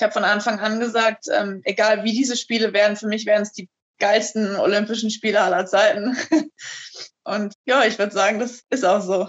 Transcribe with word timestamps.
Ich 0.00 0.02
habe 0.02 0.14
von 0.14 0.24
Anfang 0.24 0.60
an 0.60 0.80
gesagt, 0.80 1.26
ähm, 1.30 1.60
egal 1.62 2.04
wie 2.04 2.14
diese 2.14 2.34
Spiele 2.34 2.72
werden, 2.72 2.96
für 2.96 3.06
mich 3.06 3.26
wären 3.26 3.42
es 3.42 3.52
die 3.52 3.68
geilsten 3.98 4.56
Olympischen 4.56 5.10
Spiele 5.10 5.42
aller 5.42 5.66
Zeiten. 5.66 6.16
Und 7.24 7.52
ja, 7.66 7.84
ich 7.84 7.98
würde 7.98 8.14
sagen, 8.14 8.38
das 8.38 8.62
ist 8.70 8.82
auch 8.82 9.02
so. 9.02 9.28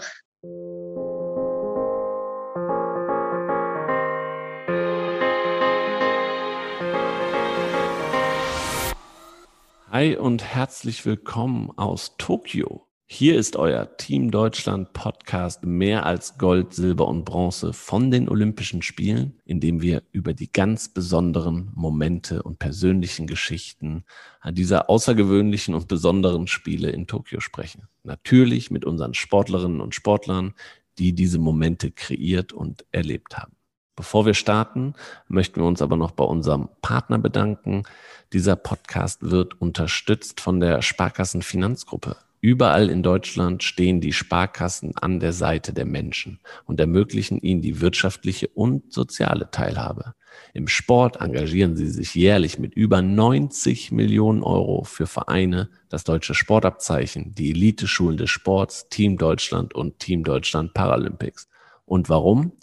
Hi 9.92 10.16
und 10.16 10.42
herzlich 10.46 11.06
willkommen 11.06 11.72
aus 11.76 12.16
Tokio. 12.18 12.88
Hier 13.14 13.36
ist 13.36 13.57
euer 13.57 13.98
Team 13.98 14.32
Deutschland 14.32 14.93
Podcast 14.93 15.66
mehr 15.66 16.05
als 16.05 16.38
Gold, 16.38 16.73
Silber 16.73 17.10
und 17.10 17.25
Bronze 17.25 17.73
von 17.73 18.10
den 18.10 18.30
Olympischen 18.30 18.82
Spielen, 18.82 19.38
in 19.43 19.60
dem 19.60 19.82
wir 19.82 20.04
über 20.14 20.34
die 20.34 20.50
ganz 20.50 20.88
besonderen 20.88 21.74
Momente 21.75 22.42
und 22.42 22.57
persönlichen 22.57 23.28
Geschichten 23.28 24.06
dieser 24.51 24.89
außergewöhnlichen 24.89 25.75
und 25.75 25.89
besonderen 25.89 26.47
Spiele 26.47 26.89
in 26.92 27.06
Tokio 27.06 27.42
sprechen. 27.42 27.89
Natürlich 28.04 28.71
mit 28.71 28.86
unseren 28.86 29.14
Sportlerinnen 29.14 29.82
und 29.82 29.93
Sportlern, 29.93 30.54
die 30.98 31.14
diese 31.14 31.37
Momente 31.37 31.92
kreiert 31.92 32.53
und 32.53 32.86
erlebt 32.94 33.38
haben. 33.38 33.58
Bevor 33.98 34.25
wir 34.25 34.36
starten, 34.36 34.94
möchten 35.28 35.59
wir 35.59 35.67
uns 35.67 35.81
aber 35.81 35.98
noch 35.98 36.12
bei 36.12 36.23
unserem 36.23 36.70
Partner 36.81 37.20
bedanken. 37.20 37.84
Dieser 38.31 38.56
Podcast 38.56 39.30
wird 39.30 39.59
unterstützt 39.59 40.39
von 40.39 40.62
der 40.62 40.81
Sparkassen 40.81 41.42
Finanzgruppe. 41.42 42.16
Überall 42.44 42.89
in 42.89 43.03
Deutschland 43.03 43.61
stehen 43.61 44.02
die 44.02 44.13
Sparkassen 44.13 44.97
an 44.97 45.19
der 45.19 45.31
Seite 45.31 45.73
der 45.73 45.86
Menschen 45.86 46.39
und 46.66 46.80
ermöglichen 46.80 47.39
ihnen 47.39 47.61
die 47.61 47.81
wirtschaftliche 47.81 48.47
und 48.47 48.91
soziale 48.91 49.52
Teilhabe. 49.52 50.16
Im 50.55 50.67
Sport 50.67 51.17
engagieren 51.22 51.75
sie 51.75 51.88
sich 51.88 52.16
jährlich 52.16 52.58
mit 52.58 52.73
über 52.73 53.03
90 53.03 53.91
Millionen 53.91 54.41
Euro 54.41 54.83
für 54.83 55.06
Vereine, 55.06 55.70
das 55.88 56.03
deutsche 56.03 56.33
Sportabzeichen, 56.33 57.36
die 57.36 57.52
Eliteschulen 57.52 58.17
des 58.17 58.31
Sports, 58.31 58.89
Team 58.89 59.20
Deutschland 59.20 59.76
und 59.76 60.00
Team 60.00 60.23
Deutschland 60.23 60.73
Paralympics. 60.73 61.48
Und 61.86 62.09
warum? 62.09 62.53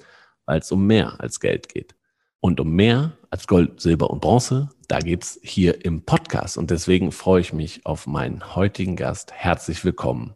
Weil 0.44 0.58
es 0.58 0.72
um 0.72 0.88
mehr 0.88 1.20
als 1.20 1.38
Geld 1.38 1.68
geht. 1.68 1.94
Und 2.40 2.60
um 2.60 2.70
mehr 2.70 3.18
als 3.30 3.48
Gold, 3.48 3.80
Silber 3.80 4.10
und 4.10 4.20
Bronze, 4.20 4.68
da 4.86 5.00
geht's 5.00 5.40
hier 5.42 5.84
im 5.84 6.02
Podcast. 6.04 6.56
Und 6.56 6.70
deswegen 6.70 7.10
freue 7.10 7.40
ich 7.40 7.52
mich 7.52 7.84
auf 7.84 8.06
meinen 8.06 8.54
heutigen 8.54 8.94
Gast. 8.94 9.32
Herzlich 9.32 9.84
willkommen. 9.84 10.34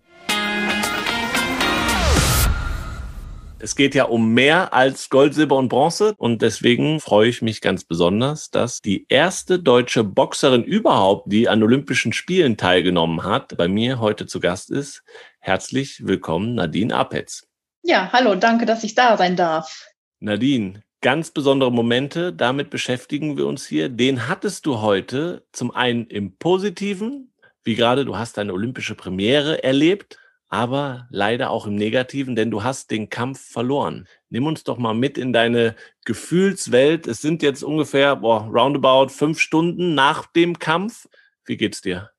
Es 3.60 3.76
geht 3.76 3.94
ja 3.94 4.06
um 4.06 4.34
mehr 4.34 4.74
als 4.74 5.10
Gold, 5.10 5.34
Silber 5.34 5.54
und 5.54 5.68
Bronze. 5.68 6.14
Und 6.18 6.42
deswegen 6.42 6.98
freue 6.98 7.28
ich 7.28 7.40
mich 7.40 7.60
ganz 7.60 7.84
besonders, 7.84 8.50
dass 8.50 8.82
die 8.82 9.06
erste 9.08 9.60
deutsche 9.60 10.02
Boxerin 10.02 10.64
überhaupt, 10.64 11.30
die 11.30 11.48
an 11.48 11.62
Olympischen 11.62 12.12
Spielen 12.12 12.56
teilgenommen 12.56 13.22
hat, 13.22 13.56
bei 13.56 13.68
mir 13.68 14.00
heute 14.00 14.26
zu 14.26 14.40
Gast 14.40 14.72
ist. 14.72 15.04
Herzlich 15.38 16.04
willkommen, 16.04 16.56
Nadine 16.56 16.96
Apetz. 16.96 17.46
Ja, 17.84 18.10
hallo, 18.12 18.34
danke, 18.34 18.66
dass 18.66 18.82
ich 18.82 18.96
da 18.96 19.16
sein 19.16 19.36
darf. 19.36 19.86
Nadine, 20.18 20.82
ganz 21.02 21.32
besondere 21.32 21.70
Momente, 21.70 22.32
damit 22.32 22.70
beschäftigen 22.70 23.36
wir 23.36 23.46
uns 23.46 23.66
hier. 23.66 23.88
Den 23.88 24.28
hattest 24.28 24.64
du 24.64 24.80
heute 24.80 25.44
zum 25.52 25.72
einen 25.72 26.06
im 26.06 26.36
Positiven, 26.38 27.32
wie 27.64 27.74
gerade 27.74 28.04
du 28.04 28.16
hast 28.16 28.38
deine 28.38 28.52
olympische 28.54 28.94
Premiere 28.94 29.62
erlebt, 29.62 30.18
aber 30.48 31.08
leider 31.10 31.50
auch 31.50 31.66
im 31.66 31.74
Negativen, 31.74 32.36
denn 32.36 32.50
du 32.50 32.62
hast 32.62 32.90
den 32.90 33.10
Kampf 33.10 33.40
verloren. 33.40 34.06
Nimm 34.30 34.46
uns 34.46 34.64
doch 34.64 34.78
mal 34.78 34.94
mit 34.94 35.18
in 35.18 35.32
deine 35.32 35.74
Gefühlswelt. 36.04 37.06
Es 37.06 37.20
sind 37.20 37.42
jetzt 37.42 37.64
ungefähr 37.64 38.16
boah, 38.16 38.46
roundabout 38.46 39.08
fünf 39.08 39.40
Stunden 39.40 39.94
nach 39.94 40.26
dem 40.26 40.58
Kampf. 40.58 41.08
Wie 41.44 41.56
geht's 41.56 41.80
dir? 41.80 42.11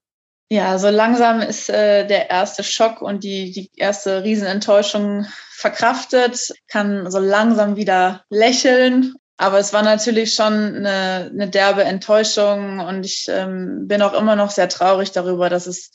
Ja, 0.53 0.77
so 0.77 0.89
langsam 0.89 1.41
ist 1.41 1.67
äh, 1.71 2.05
der 2.05 2.29
erste 2.29 2.63
Schock 2.63 3.01
und 3.01 3.23
die, 3.23 3.51
die 3.51 3.71
erste 3.75 4.21
Riesenenttäuschung 4.21 5.25
verkraftet, 5.55 6.53
kann 6.67 7.09
so 7.09 7.17
langsam 7.17 7.75
wieder 7.75 8.23
lächeln. 8.29 9.15
Aber 9.37 9.57
es 9.57 9.73
war 9.73 9.81
natürlich 9.81 10.35
schon 10.35 10.53
eine, 10.53 11.31
eine 11.33 11.49
derbe 11.49 11.83
Enttäuschung 11.85 12.81
und 12.81 13.03
ich 13.03 13.25
ähm, 13.29 13.87
bin 13.87 14.03
auch 14.03 14.13
immer 14.13 14.35
noch 14.35 14.51
sehr 14.51 14.69
traurig 14.69 15.11
darüber, 15.11 15.49
dass 15.49 15.65
es 15.65 15.89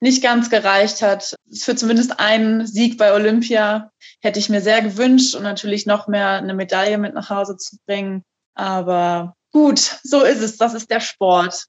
nicht 0.00 0.22
ganz 0.22 0.48
gereicht 0.48 1.02
hat. 1.02 1.34
Für 1.60 1.76
zumindest 1.76 2.18
einen 2.18 2.66
Sieg 2.66 2.96
bei 2.96 3.12
Olympia 3.12 3.90
hätte 4.22 4.38
ich 4.38 4.48
mir 4.48 4.62
sehr 4.62 4.80
gewünscht 4.80 5.34
und 5.34 5.42
natürlich 5.42 5.84
noch 5.84 6.08
mehr 6.08 6.30
eine 6.30 6.54
Medaille 6.54 6.96
mit 6.96 7.12
nach 7.12 7.28
Hause 7.28 7.58
zu 7.58 7.76
bringen. 7.84 8.24
Aber 8.54 9.34
gut, 9.52 9.98
so 10.02 10.22
ist 10.22 10.40
es. 10.40 10.56
Das 10.56 10.72
ist 10.72 10.90
der 10.90 11.00
Sport. 11.00 11.66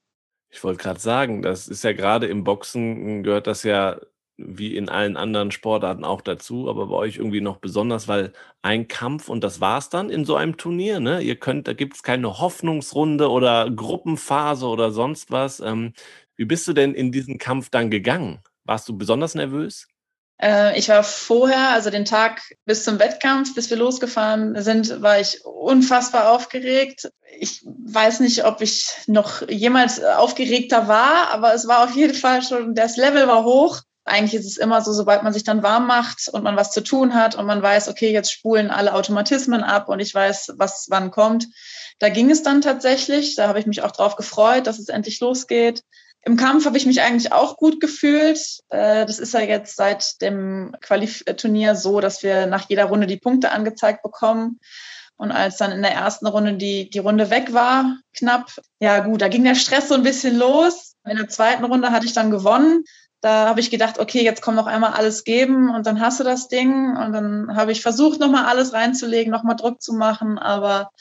Ich 0.52 0.64
wollte 0.64 0.82
gerade 0.82 1.00
sagen, 1.00 1.42
das 1.42 1.68
ist 1.68 1.84
ja 1.84 1.94
gerade 1.94 2.28
im 2.28 2.44
Boxen 2.44 3.24
gehört 3.24 3.48
das 3.48 3.64
ja 3.64 4.00
wie 4.38 4.76
in 4.78 4.88
allen 4.90 5.18
anderen 5.18 5.52
Sportarten 5.52 6.06
auch 6.06 6.22
dazu, 6.22 6.70
aber 6.70 6.88
bei 6.88 6.96
euch 6.96 7.18
irgendwie 7.18 7.42
noch 7.42 7.58
besonders, 7.58 8.08
weil 8.08 8.32
ein 8.62 8.88
Kampf 8.88 9.28
und 9.30 9.44
das 9.44 9.60
war's 9.60 9.90
dann 9.90 10.10
in 10.10 10.24
so 10.26 10.36
einem 10.38 10.56
Turnier, 10.58 11.00
ne? 11.02 11.22
Ihr 11.22 11.36
könnt, 11.36 11.68
da 11.68 11.74
gibt's 11.74 12.04
keine 12.04 12.40
Hoffnungsrunde 12.40 13.30
oder 13.30 13.70
Gruppenphase 13.70 14.66
oder 14.66 14.92
sonst 14.92 15.30
was. 15.32 15.60
Ähm, 15.60 15.94
wie 16.38 16.46
bist 16.46 16.68
du 16.70 16.74
denn 16.74 16.94
in 16.96 17.12
diesen 17.12 17.38
Kampf 17.38 17.70
dann 17.70 17.92
gegangen? 17.92 18.40
Warst 18.64 18.88
du 18.88 18.98
besonders 18.98 19.36
nervös? 19.36 19.88
Äh, 20.42 20.78
ich 20.78 20.90
war 20.90 21.04
vorher, 21.04 21.70
also 21.70 21.90
den 21.90 22.06
Tag 22.06 22.42
bis 22.66 22.84
zum 22.84 23.00
Wettkampf, 23.00 23.56
bis 23.56 23.70
wir 23.70 23.78
losgefahren 23.78 24.62
sind, 24.62 25.02
war 25.02 25.20
ich 25.20 25.44
unfassbar 25.46 26.32
aufgeregt. 26.32 27.12
Ich 27.40 27.62
weiß 27.66 28.22
nicht, 28.22 28.46
ob 28.46 28.62
ich 28.62 28.88
noch 29.08 29.48
jemals 29.50 30.02
aufgeregter 30.02 30.88
war, 30.88 31.30
aber 31.32 31.54
es 31.54 31.68
war 31.68 31.84
auf 31.84 31.96
jeden 31.96 32.16
Fall 32.16 32.42
schon, 32.42 32.74
das 32.74 32.98
Level 32.98 33.28
war 33.28 33.44
hoch. 33.44 33.82
Eigentlich 34.06 34.40
ist 34.40 34.48
es 34.48 34.58
immer 34.58 34.82
so, 34.82 34.92
sobald 34.92 35.24
man 35.24 35.34
sich 35.34 35.44
dann 35.44 35.62
warm 35.62 35.86
macht 35.86 36.30
und 36.30 36.44
man 36.44 36.56
was 36.56 36.72
zu 36.72 36.82
tun 36.82 37.14
hat 37.14 37.36
und 37.36 37.46
man 37.46 37.62
weiß, 37.62 37.90
okay, 37.90 38.12
jetzt 38.12 38.32
spulen 38.32 38.72
alle 38.72 38.94
Automatismen 38.94 39.64
ab 39.64 39.88
und 39.88 40.00
ich 40.00 40.16
weiß, 40.16 40.54
was 40.56 40.88
wann 40.90 41.12
kommt. 41.12 41.48
Da 42.00 42.10
ging 42.10 42.32
es 42.32 42.42
dann 42.42 42.62
tatsächlich. 42.62 43.36
Da 43.36 43.48
habe 43.48 43.60
ich 43.60 43.68
mich 43.68 43.84
auch 43.84 43.92
drauf 43.92 44.16
gefreut, 44.16 44.66
dass 44.66 44.80
es 44.80 44.90
endlich 44.90 45.20
losgeht. 45.20 45.84
Im 46.24 46.36
Kampf 46.36 46.66
habe 46.66 46.78
ich 46.78 46.86
mich 46.86 47.02
eigentlich 47.02 47.32
auch 47.32 47.58
gut 47.58 47.80
gefühlt. 47.80 48.40
Äh, 48.70 49.06
das 49.06 49.20
ist 49.20 49.34
ja 49.34 49.40
jetzt 49.40 49.76
seit 49.76 50.22
dem 50.22 50.76
Qualiturnier 50.82 51.76
so, 51.76 52.02
dass 52.02 52.24
wir 52.24 52.46
nach 52.46 52.70
jeder 52.70 52.86
Runde 52.86 53.08
die 53.08 53.18
Punkte 53.18 53.52
angezeigt 53.52 54.04
bekommen. 54.04 54.60
Und 55.16 55.32
als 55.32 55.58
dann 55.58 55.72
in 55.72 55.82
der 55.82 55.92
ersten 55.92 56.28
Runde 56.28 56.54
die, 56.54 56.90
die 56.90 57.00
Runde 57.00 57.30
weg 57.30 57.54
war, 57.54 57.98
knapp, 58.16 58.52
ja 58.80 59.00
gut, 59.00 59.22
da 59.22 59.28
ging 59.28 59.44
der 59.44 59.56
Stress 59.56 59.90
so 59.90 59.96
ein 59.96 60.04
bisschen 60.04 60.38
los. 60.38 60.96
In 61.06 61.18
der 61.18 61.28
zweiten 61.28 61.66
Runde 61.66 61.92
hatte 61.92 62.06
ich 62.06 62.14
dann 62.14 62.32
gewonnen. 62.32 62.84
Da 63.22 63.48
habe 63.48 63.60
ich 63.60 63.70
gedacht, 63.70 64.00
okay, 64.00 64.24
jetzt 64.24 64.42
komm 64.42 64.56
noch 64.56 64.68
einmal 64.68 64.94
alles 64.94 65.26
geben 65.26 65.74
und 65.76 65.86
dann 65.86 66.00
hast 66.00 66.22
du 66.22 66.24
das 66.24 66.48
Ding. 66.48 66.96
Und 66.96 67.12
dann 67.12 67.56
habe 67.56 67.74
ich 67.74 67.82
versucht, 67.82 68.20
nochmal 68.20 68.46
alles 68.46 68.72
reinzulegen, 68.72 69.32
nochmal 69.32 69.58
Druck 69.58 69.82
zu 69.82 69.94
machen. 69.94 70.38
Aber 70.38 70.92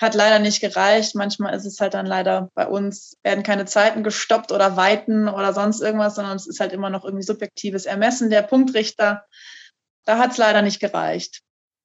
hat 0.00 0.14
leider 0.14 0.38
nicht 0.38 0.60
gereicht. 0.60 1.14
Manchmal 1.14 1.54
ist 1.54 1.66
es 1.66 1.78
halt 1.78 1.94
dann 1.94 2.06
leider 2.06 2.50
bei 2.54 2.66
uns, 2.66 3.18
werden 3.22 3.44
keine 3.44 3.66
Zeiten 3.66 4.02
gestoppt 4.02 4.50
oder 4.50 4.76
Weiten 4.76 5.28
oder 5.28 5.52
sonst 5.52 5.82
irgendwas, 5.82 6.14
sondern 6.14 6.36
es 6.36 6.46
ist 6.46 6.58
halt 6.58 6.72
immer 6.72 6.88
noch 6.88 7.04
irgendwie 7.04 7.22
subjektives 7.22 7.84
Ermessen 7.84 8.30
der 8.30 8.42
Punktrichter. 8.42 9.24
Da 10.06 10.18
hat 10.18 10.32
es 10.32 10.38
leider 10.38 10.62
nicht 10.62 10.80
gereicht. 10.80 11.42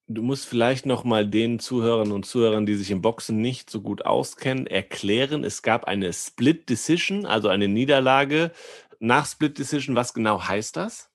Du 0.07 0.21
musst 0.21 0.45
vielleicht 0.45 0.85
noch 0.85 1.03
mal 1.03 1.27
den 1.27 1.59
Zuhörern 1.59 2.11
und 2.11 2.25
Zuhörern, 2.25 2.65
die 2.65 2.75
sich 2.75 2.91
im 2.91 3.01
Boxen 3.01 3.41
nicht 3.41 3.69
so 3.69 3.81
gut 3.81 4.05
auskennen, 4.05 4.67
erklären, 4.67 5.43
es 5.43 5.63
gab 5.63 5.85
eine 5.85 6.13
Split 6.13 6.69
Decision, 6.69 7.25
also 7.25 7.49
eine 7.49 7.67
Niederlage 7.67 8.51
nach 8.99 9.25
Split 9.25 9.57
Decision. 9.57 9.95
Was 9.95 10.13
genau 10.13 10.47
heißt 10.47 10.77
das? 10.77 11.09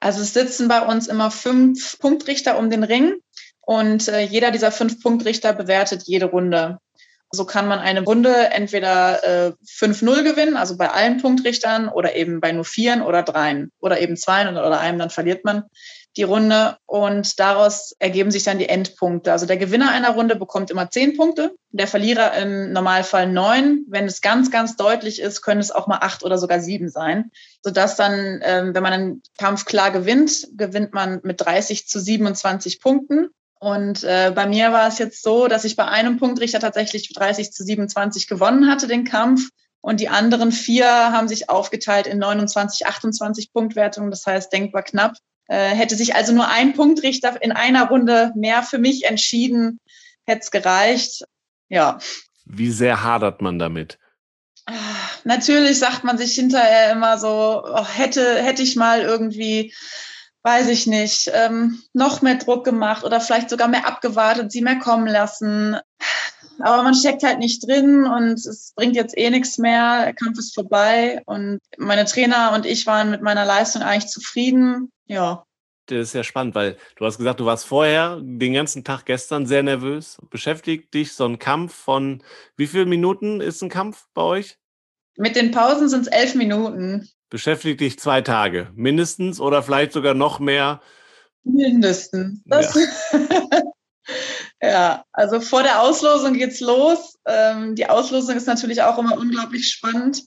Also 0.00 0.20
es 0.20 0.34
sitzen 0.34 0.68
bei 0.68 0.82
uns 0.82 1.06
immer 1.06 1.30
fünf 1.30 1.98
Punktrichter 1.98 2.58
um 2.58 2.68
den 2.68 2.82
Ring 2.82 3.14
und 3.66 4.06
äh, 4.06 4.20
jeder 4.20 4.52
dieser 4.52 4.70
fünf 4.70 5.02
Punktrichter 5.02 5.52
bewertet 5.52 6.04
jede 6.06 6.26
Runde. 6.26 6.78
So 7.32 7.44
kann 7.44 7.66
man 7.66 7.80
eine 7.80 8.04
Runde 8.04 8.32
entweder 8.52 9.48
äh, 9.48 9.52
5-0 9.66 10.22
gewinnen, 10.22 10.56
also 10.56 10.76
bei 10.76 10.88
allen 10.88 11.20
Punktrichtern, 11.20 11.88
oder 11.88 12.14
eben 12.14 12.40
bei 12.40 12.52
nur 12.52 12.64
Vieren 12.64 13.02
oder 13.02 13.24
Dreien 13.24 13.72
oder 13.80 14.00
eben 14.00 14.16
Zweien 14.16 14.56
oder 14.56 14.78
einem, 14.78 15.00
dann 15.00 15.10
verliert 15.10 15.44
man 15.44 15.64
die 16.16 16.22
Runde. 16.22 16.76
Und 16.86 17.40
daraus 17.40 17.96
ergeben 17.98 18.30
sich 18.30 18.44
dann 18.44 18.60
die 18.60 18.68
Endpunkte. 18.68 19.32
Also 19.32 19.46
der 19.46 19.56
Gewinner 19.56 19.90
einer 19.90 20.10
Runde 20.10 20.36
bekommt 20.36 20.70
immer 20.70 20.88
zehn 20.88 21.16
Punkte, 21.16 21.56
der 21.70 21.88
Verlierer 21.88 22.34
im 22.38 22.72
Normalfall 22.72 23.26
neun. 23.26 23.84
Wenn 23.88 24.04
es 24.04 24.20
ganz, 24.20 24.52
ganz 24.52 24.76
deutlich 24.76 25.20
ist, 25.20 25.42
können 25.42 25.60
es 25.60 25.72
auch 25.72 25.88
mal 25.88 25.98
acht 26.02 26.22
oder 26.22 26.38
sogar 26.38 26.60
sieben 26.60 26.88
sein. 26.88 27.32
Sodass 27.64 27.96
dann, 27.96 28.40
ähm, 28.44 28.76
wenn 28.76 28.82
man 28.84 28.92
einen 28.92 29.22
Kampf 29.36 29.64
klar 29.64 29.90
gewinnt, 29.90 30.46
gewinnt 30.52 30.94
man 30.94 31.18
mit 31.24 31.40
30 31.40 31.88
zu 31.88 31.98
27 31.98 32.80
Punkten. 32.80 33.30
Und 33.58 34.04
äh, 34.04 34.32
bei 34.34 34.46
mir 34.46 34.72
war 34.72 34.86
es 34.88 34.98
jetzt 34.98 35.22
so, 35.22 35.48
dass 35.48 35.64
ich 35.64 35.76
bei 35.76 35.86
einem 35.86 36.18
Punktrichter 36.18 36.60
tatsächlich 36.60 37.12
30 37.12 37.52
zu 37.52 37.64
27 37.64 38.26
gewonnen 38.28 38.68
hatte, 38.68 38.86
den 38.86 39.04
Kampf. 39.04 39.48
Und 39.80 40.00
die 40.00 40.08
anderen 40.08 40.52
vier 40.52 40.86
haben 40.86 41.28
sich 41.28 41.48
aufgeteilt 41.48 42.06
in 42.06 42.18
29, 42.18 42.86
28 42.86 43.52
Punktwertungen. 43.52 44.10
Das 44.10 44.26
heißt, 44.26 44.52
denkbar 44.52 44.82
knapp. 44.82 45.16
Äh, 45.48 45.70
hätte 45.70 45.94
sich 45.94 46.14
also 46.14 46.32
nur 46.32 46.48
ein 46.48 46.74
Punktrichter 46.74 47.40
in 47.40 47.52
einer 47.52 47.88
Runde 47.88 48.32
mehr 48.34 48.62
für 48.62 48.78
mich 48.78 49.04
entschieden, 49.04 49.80
hätte 50.24 50.40
es 50.40 50.50
gereicht. 50.50 51.24
ja. 51.68 51.98
Wie 52.44 52.70
sehr 52.70 53.02
hadert 53.02 53.42
man 53.42 53.58
damit? 53.58 53.98
Natürlich 55.24 55.78
sagt 55.78 56.04
man 56.04 56.18
sich 56.18 56.34
hinterher 56.34 56.92
immer 56.92 57.18
so, 57.18 57.64
oh, 57.64 57.84
hätte, 57.84 58.42
hätte 58.42 58.62
ich 58.62 58.76
mal 58.76 59.00
irgendwie, 59.00 59.72
weiß 60.46 60.68
ich 60.68 60.86
nicht, 60.86 61.28
ähm, 61.34 61.82
noch 61.92 62.22
mehr 62.22 62.36
Druck 62.36 62.64
gemacht 62.64 63.04
oder 63.04 63.20
vielleicht 63.20 63.50
sogar 63.50 63.66
mehr 63.66 63.84
abgewartet, 63.84 64.52
sie 64.52 64.62
mehr 64.62 64.78
kommen 64.78 65.08
lassen. 65.08 65.76
Aber 66.60 66.84
man 66.84 66.94
steckt 66.94 67.24
halt 67.24 67.40
nicht 67.40 67.66
drin 67.66 68.04
und 68.06 68.34
es 68.34 68.72
bringt 68.76 68.94
jetzt 68.94 69.18
eh 69.18 69.28
nichts 69.28 69.58
mehr. 69.58 70.04
Der 70.04 70.14
Kampf 70.14 70.38
ist 70.38 70.54
vorbei 70.54 71.20
und 71.26 71.58
meine 71.78 72.04
Trainer 72.04 72.52
und 72.54 72.64
ich 72.64 72.86
waren 72.86 73.10
mit 73.10 73.22
meiner 73.22 73.44
Leistung 73.44 73.82
eigentlich 73.82 74.10
zufrieden. 74.10 74.92
Ja. 75.06 75.44
Das 75.86 75.98
ist 75.98 76.14
ja 76.14 76.24
spannend, 76.24 76.54
weil 76.54 76.76
du 76.96 77.04
hast 77.04 77.18
gesagt, 77.18 77.38
du 77.40 77.46
warst 77.46 77.66
vorher 77.66 78.20
den 78.20 78.54
ganzen 78.54 78.84
Tag 78.84 79.04
gestern 79.04 79.46
sehr 79.46 79.64
nervös. 79.64 80.18
Beschäftigt 80.30 80.94
dich 80.94 81.12
so 81.12 81.24
ein 81.24 81.40
Kampf 81.40 81.74
von 81.74 82.22
wie 82.56 82.66
vielen 82.66 82.88
Minuten 82.88 83.40
ist 83.40 83.62
ein 83.62 83.68
Kampf 83.68 84.06
bei 84.14 84.22
euch? 84.22 84.58
Mit 85.16 85.34
den 85.34 85.50
Pausen 85.50 85.88
sind 85.88 86.02
es 86.02 86.06
elf 86.08 86.34
Minuten. 86.34 87.08
Beschäftigt 87.28 87.80
dich 87.80 87.98
zwei 87.98 88.20
Tage 88.20 88.70
mindestens 88.74 89.40
oder 89.40 89.62
vielleicht 89.62 89.92
sogar 89.92 90.14
noch 90.14 90.38
mehr? 90.38 90.80
Mindestens. 91.44 92.40
Das 92.44 92.74
ja. 92.74 93.62
Ja, 94.62 95.04
also 95.12 95.40
vor 95.40 95.62
der 95.62 95.82
Auslosung 95.82 96.32
geht's 96.32 96.60
los. 96.60 97.18
Ähm, 97.26 97.74
die 97.74 97.88
Auslosung 97.88 98.36
ist 98.36 98.46
natürlich 98.46 98.82
auch 98.82 98.98
immer 98.98 99.18
unglaublich 99.18 99.68
spannend. 99.68 100.24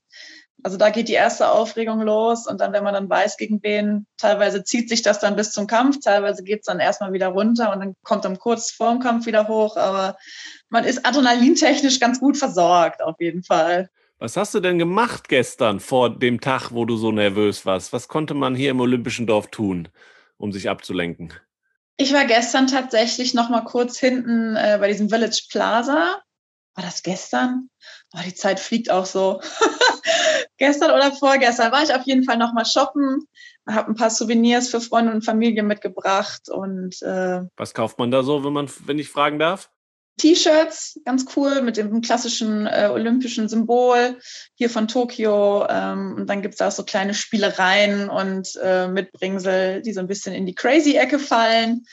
Also 0.62 0.78
da 0.78 0.90
geht 0.90 1.08
die 1.08 1.14
erste 1.14 1.50
Aufregung 1.50 2.02
los 2.02 2.46
und 2.46 2.60
dann, 2.60 2.74
wenn 2.74 2.84
man 2.84 2.94
dann 2.94 3.10
weiß, 3.10 3.38
gegen 3.38 3.64
wen, 3.64 4.06
teilweise 4.18 4.64
zieht 4.64 4.90
sich 4.90 5.02
das 5.02 5.20
dann 5.20 5.38
bis 5.38 5.52
zum 5.52 5.68
Kampf, 5.68 6.00
teilweise 6.02 6.44
geht's 6.44 6.66
dann 6.66 6.82
erstmal 6.82 7.14
wieder 7.14 7.30
runter 7.30 7.72
und 7.72 7.80
dann 7.80 7.96
kommt 8.04 8.26
dann 8.26 8.38
kurz 8.38 8.70
vorm 8.70 9.00
Kampf 9.00 9.26
wieder 9.26 9.48
hoch. 9.48 9.78
Aber 9.78 10.18
man 10.68 10.84
ist 10.84 11.06
adrenalintechnisch 11.06 12.00
ganz 12.00 12.20
gut 12.20 12.38
versorgt, 12.38 13.02
auf 13.02 13.16
jeden 13.20 13.44
Fall. 13.44 13.90
Was 14.22 14.36
hast 14.36 14.54
du 14.54 14.60
denn 14.60 14.78
gemacht 14.78 15.30
gestern 15.30 15.80
vor 15.80 16.10
dem 16.10 16.42
Tag, 16.42 16.72
wo 16.74 16.84
du 16.84 16.98
so 16.98 17.14
nervös 17.14 17.66
warst? 17.66 17.94
Was 17.94 18.10
konnte 18.10 18.34
man 18.34 18.54
hier 18.54 18.72
im 18.72 18.82
Olympischen 18.82 19.26
Dorf 19.26 19.48
tun, 19.48 19.88
um 20.36 20.52
sich 20.52 20.70
abzulenken? 20.70 21.34
Ich 21.96 22.14
war 22.14 22.26
gestern 22.26 22.68
tatsächlich 22.68 23.34
noch 23.34 23.50
mal 23.50 23.64
kurz 23.64 23.98
hinten 23.98 24.58
äh, 24.58 24.78
bei 24.78 24.90
diesem 24.90 25.08
Village 25.08 25.48
Plaza. 25.50 26.22
War 26.76 26.84
das 26.84 27.02
gestern? 27.02 27.70
Oh, 28.14 28.20
die 28.26 28.34
Zeit 28.34 28.60
fliegt 28.60 28.92
auch 28.92 29.06
so. 29.06 29.40
gestern 30.58 30.92
oder 30.92 31.14
vorgestern 31.14 31.72
war 31.72 31.84
ich 31.84 31.94
auf 31.94 32.04
jeden 32.04 32.26
Fall 32.26 32.38
noch 32.38 32.52
mal 32.52 32.66
shoppen, 32.66 33.26
habe 33.70 33.90
ein 33.90 33.96
paar 33.96 34.10
Souvenirs 34.10 34.68
für 34.68 34.82
Freunde 34.82 35.14
und 35.14 35.24
Familie 35.24 35.64
mitgebracht 35.64 36.50
und 36.50 37.02
äh, 37.04 37.42
was 37.56 37.74
kauft 37.74 37.98
man 38.00 38.12
da 38.12 38.24
so, 38.24 38.44
wenn 38.44 38.54
man, 38.54 38.70
wenn 38.86 39.00
ich 39.00 39.10
fragen 39.10 39.40
darf? 39.40 39.70
T-Shirts, 40.20 41.00
ganz 41.06 41.26
cool, 41.36 41.62
mit 41.62 41.78
dem 41.78 42.02
klassischen 42.02 42.68
äh, 42.68 42.90
olympischen 42.92 43.50
Symbol 43.50 44.20
hier 44.54 44.70
von 44.70 44.88
Tokio. 44.88 45.66
Ähm, 45.68 46.16
und 46.16 46.30
dann 46.30 46.42
gibt's 46.42 46.58
da 46.58 46.68
auch 46.68 46.72
so 46.72 46.84
kleine 46.84 47.14
Spielereien 47.16 48.10
und 48.10 48.56
äh, 48.62 48.88
Mitbringsel, 48.88 49.82
die 49.82 49.94
so 49.94 50.00
ein 50.00 50.08
bisschen 50.08 50.36
in 50.36 50.46
die 50.46 50.54
Crazy-Ecke 50.54 51.18
fallen. 51.18 51.86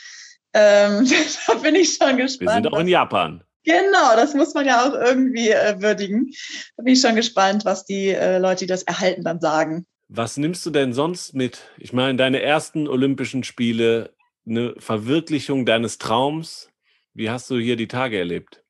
Ähm, 0.52 1.08
da 1.46 1.54
bin 1.54 1.74
ich 1.74 1.94
schon 1.94 2.18
gespannt. 2.18 2.40
Wir 2.40 2.54
sind 2.54 2.72
auch 2.72 2.80
in 2.80 2.88
Japan. 2.88 3.42
Genau, 3.64 4.14
das 4.14 4.34
muss 4.34 4.54
man 4.54 4.64
ja 4.64 4.86
auch 4.86 4.94
irgendwie 4.94 5.50
äh, 5.50 5.80
würdigen. 5.80 6.32
Da 6.76 6.84
bin 6.84 6.92
ich 6.92 7.00
schon 7.00 7.16
gespannt, 7.16 7.64
was 7.64 7.84
die 7.84 8.08
äh, 8.10 8.38
Leute, 8.38 8.60
die 8.60 8.68
das 8.68 8.84
erhalten, 8.84 9.24
dann 9.24 9.40
sagen. 9.40 9.86
Was 10.08 10.36
nimmst 10.36 10.64
du 10.64 10.70
denn 10.70 10.92
sonst 10.92 11.34
mit? 11.34 11.62
Ich 11.78 11.92
meine, 11.92 12.16
deine 12.16 12.40
ersten 12.40 12.86
Olympischen 12.86 13.42
Spiele, 13.42 14.14
eine 14.46 14.74
Verwirklichung 14.78 15.66
deines 15.66 15.98
Traums, 15.98 16.68
wie 17.16 17.30
hast 17.30 17.50
du 17.50 17.58
hier 17.58 17.76
die 17.76 17.88
Tage 17.88 18.18
erlebt? 18.18 18.62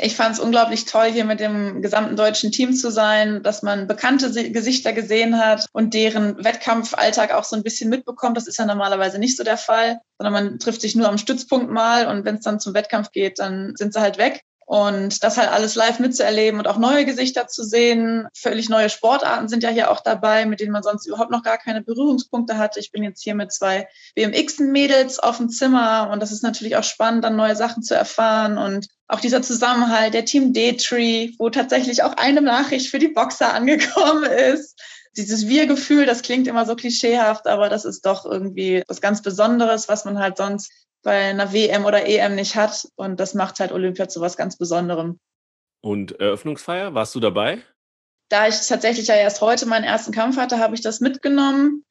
Ich 0.00 0.16
fand 0.16 0.34
es 0.34 0.40
unglaublich 0.40 0.86
toll, 0.86 1.12
hier 1.12 1.24
mit 1.24 1.38
dem 1.38 1.80
gesamten 1.80 2.16
deutschen 2.16 2.50
Team 2.50 2.74
zu 2.74 2.90
sein, 2.90 3.44
dass 3.44 3.62
man 3.62 3.86
bekannte 3.86 4.50
Gesichter 4.50 4.92
gesehen 4.92 5.38
hat 5.38 5.66
und 5.72 5.94
deren 5.94 6.44
Wettkampfalltag 6.44 7.32
auch 7.32 7.44
so 7.44 7.54
ein 7.54 7.62
bisschen 7.62 7.90
mitbekommt. 7.90 8.36
Das 8.36 8.48
ist 8.48 8.58
ja 8.58 8.66
normalerweise 8.66 9.20
nicht 9.20 9.36
so 9.36 9.44
der 9.44 9.56
Fall, 9.56 10.00
sondern 10.18 10.32
man 10.32 10.58
trifft 10.58 10.80
sich 10.80 10.96
nur 10.96 11.08
am 11.08 11.18
Stützpunkt 11.18 11.70
mal 11.70 12.08
und 12.08 12.24
wenn 12.24 12.36
es 12.36 12.40
dann 12.40 12.58
zum 12.58 12.74
Wettkampf 12.74 13.12
geht, 13.12 13.38
dann 13.38 13.76
sind 13.76 13.92
sie 13.92 14.00
halt 14.00 14.18
weg. 14.18 14.42
Und 14.66 15.22
das 15.22 15.36
halt 15.36 15.50
alles 15.50 15.74
live 15.74 15.98
mitzuerleben 15.98 16.58
und 16.58 16.66
auch 16.66 16.78
neue 16.78 17.04
Gesichter 17.04 17.48
zu 17.48 17.64
sehen. 17.64 18.28
Völlig 18.34 18.70
neue 18.70 18.88
Sportarten 18.88 19.48
sind 19.48 19.62
ja 19.62 19.68
hier 19.68 19.90
auch 19.90 20.00
dabei, 20.00 20.46
mit 20.46 20.60
denen 20.60 20.72
man 20.72 20.82
sonst 20.82 21.06
überhaupt 21.06 21.30
noch 21.30 21.42
gar 21.42 21.58
keine 21.58 21.82
Berührungspunkte 21.82 22.56
hatte. 22.56 22.80
Ich 22.80 22.90
bin 22.90 23.02
jetzt 23.02 23.22
hier 23.22 23.34
mit 23.34 23.52
zwei 23.52 23.88
BMX-Mädels 24.14 25.18
auf 25.18 25.36
dem 25.36 25.50
Zimmer 25.50 26.08
und 26.10 26.20
das 26.20 26.32
ist 26.32 26.42
natürlich 26.42 26.76
auch 26.76 26.84
spannend, 26.84 27.24
dann 27.24 27.36
neue 27.36 27.56
Sachen 27.56 27.82
zu 27.82 27.94
erfahren 27.94 28.56
und 28.56 28.88
auch 29.06 29.20
dieser 29.20 29.42
Zusammenhalt, 29.42 30.14
der 30.14 30.24
Team 30.24 30.54
D-Tree, 30.54 31.32
wo 31.38 31.50
tatsächlich 31.50 32.02
auch 32.02 32.16
eine 32.16 32.40
Nachricht 32.40 32.88
für 32.88 32.98
die 32.98 33.08
Boxer 33.08 33.52
angekommen 33.52 34.24
ist. 34.24 34.80
Dieses 35.16 35.46
Wir-Gefühl, 35.46 36.06
das 36.06 36.22
klingt 36.22 36.48
immer 36.48 36.66
so 36.66 36.74
klischeehaft, 36.74 37.46
aber 37.46 37.68
das 37.68 37.84
ist 37.84 38.06
doch 38.06 38.24
irgendwie 38.24 38.82
was 38.88 39.00
ganz 39.00 39.22
Besonderes, 39.22 39.88
was 39.88 40.04
man 40.04 40.18
halt 40.18 40.38
sonst 40.38 40.72
bei 41.04 41.30
einer 41.30 41.52
WM 41.52 41.84
oder 41.84 42.06
EM 42.06 42.34
nicht 42.34 42.56
hat. 42.56 42.88
Und 42.96 43.20
das 43.20 43.34
macht 43.34 43.60
halt 43.60 43.70
Olympia 43.70 44.08
zu 44.08 44.20
was 44.20 44.36
ganz 44.36 44.56
Besonderem. 44.56 45.20
Und 45.80 46.18
Eröffnungsfeier, 46.18 46.94
warst 46.94 47.14
du 47.14 47.20
dabei? 47.20 47.62
Da 48.30 48.48
ich 48.48 48.66
tatsächlich 48.66 49.06
ja 49.06 49.14
erst 49.14 49.40
heute 49.40 49.66
meinen 49.66 49.84
ersten 49.84 50.12
Kampf 50.12 50.36
hatte, 50.36 50.58
habe 50.58 50.74
ich 50.74 50.80
das 50.80 51.00
mitgenommen. 51.00 51.84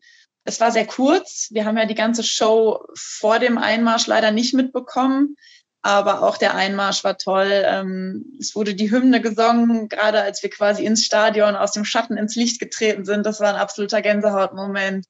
Es 0.43 0.59
war 0.59 0.71
sehr 0.71 0.85
kurz. 0.85 1.47
Wir 1.51 1.65
haben 1.65 1.77
ja 1.77 1.85
die 1.85 1.95
ganze 1.95 2.23
Show 2.23 2.85
vor 2.95 3.39
dem 3.39 3.57
Einmarsch 3.57 4.07
leider 4.07 4.31
nicht 4.31 4.53
mitbekommen. 4.53 5.37
Aber 5.85 6.23
auch 6.23 6.37
der 6.37 6.55
Einmarsch 6.55 7.03
war 7.03 7.17
toll. 7.17 7.51
Ähm, 7.51 8.37
es 8.39 8.55
wurde 8.55 8.73
die 8.73 8.89
Hymne 8.89 9.21
gesungen, 9.21 9.89
gerade 9.89 10.21
als 10.21 10.41
wir 10.41 10.49
quasi 10.49 10.85
ins 10.85 11.03
Stadion 11.03 11.55
aus 11.55 11.73
dem 11.73 11.85
Schatten 11.85 12.17
ins 12.17 12.35
Licht 12.35 12.59
getreten 12.59 13.05
sind. 13.05 13.25
Das 13.25 13.41
war 13.41 13.49
ein 13.49 13.59
absoluter 13.59 14.01
Gänsehautmoment 14.01 15.05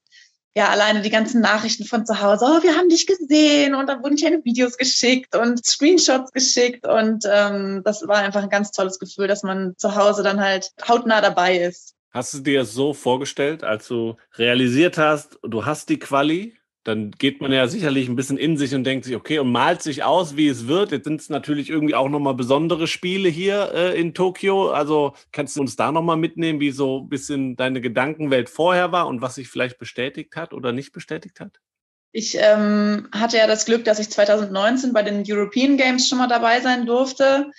ja, 0.55 0.69
alleine 0.69 1.01
die 1.01 1.09
ganzen 1.09 1.41
Nachrichten 1.41 1.85
von 1.85 2.05
zu 2.05 2.21
Hause, 2.21 2.45
oh, 2.45 2.63
wir 2.63 2.75
haben 2.75 2.89
dich 2.89 3.07
gesehen. 3.07 3.73
Und 3.73 3.87
dann 3.87 4.03
wurden 4.03 4.17
kleine 4.17 4.43
Videos 4.43 4.77
geschickt 4.77 5.35
und 5.35 5.65
Screenshots 5.65 6.31
geschickt. 6.31 6.87
Und 6.87 7.25
ähm, 7.29 7.81
das 7.83 8.07
war 8.07 8.17
einfach 8.17 8.43
ein 8.43 8.49
ganz 8.49 8.71
tolles 8.71 8.99
Gefühl, 8.99 9.27
dass 9.27 9.41
man 9.43 9.73
zu 9.77 9.95
Hause 9.95 10.21
dann 10.21 10.39
halt 10.39 10.71
hautnah 10.87 11.21
dabei 11.21 11.57
ist. 11.57 11.95
Hast 12.11 12.35
du 12.35 12.39
dir 12.39 12.65
so 12.65 12.93
vorgestellt, 12.93 13.63
als 13.63 13.87
du 13.87 14.15
realisiert 14.37 14.99
hast, 14.99 15.39
du 15.41 15.65
hast 15.65 15.89
die 15.89 15.97
Quali, 15.97 16.55
dann 16.83 17.11
geht 17.11 17.39
man 17.39 17.53
ja 17.53 17.67
sicherlich 17.67 18.09
ein 18.09 18.15
bisschen 18.15 18.37
in 18.37 18.57
sich 18.57 18.75
und 18.75 18.83
denkt 18.83 19.05
sich, 19.05 19.15
okay, 19.15 19.39
und 19.39 19.51
malt 19.51 19.81
sich 19.81 20.03
aus, 20.03 20.35
wie 20.35 20.49
es 20.49 20.67
wird. 20.67 20.91
Jetzt 20.91 21.05
sind 21.05 21.21
es 21.21 21.29
natürlich 21.29 21.69
irgendwie 21.69 21.95
auch 21.95 22.09
nochmal 22.09 22.33
besondere 22.33 22.87
Spiele 22.87 23.29
hier 23.29 23.71
äh, 23.73 23.99
in 23.99 24.13
Tokio. 24.13 24.71
Also 24.71 25.13
kannst 25.31 25.55
du 25.55 25.61
uns 25.61 25.77
da 25.77 25.91
nochmal 25.91 26.17
mitnehmen, 26.17 26.59
wie 26.59 26.71
so 26.71 26.99
ein 26.99 27.09
bisschen 27.09 27.55
deine 27.55 27.79
Gedankenwelt 27.79 28.49
vorher 28.49 28.91
war 28.91 29.07
und 29.07 29.21
was 29.21 29.35
sich 29.35 29.47
vielleicht 29.47 29.77
bestätigt 29.77 30.35
hat 30.35 30.53
oder 30.53 30.73
nicht 30.73 30.91
bestätigt 30.91 31.39
hat? 31.39 31.59
Ich 32.11 32.37
ähm, 32.37 33.07
hatte 33.13 33.37
ja 33.37 33.47
das 33.47 33.65
Glück, 33.65 33.85
dass 33.85 33.99
ich 33.99 34.09
2019 34.09 34.91
bei 34.91 35.03
den 35.03 35.23
European 35.25 35.77
Games 35.77 36.07
schon 36.07 36.17
mal 36.17 36.27
dabei 36.27 36.59
sein 36.59 36.85
durfte. 36.85 37.49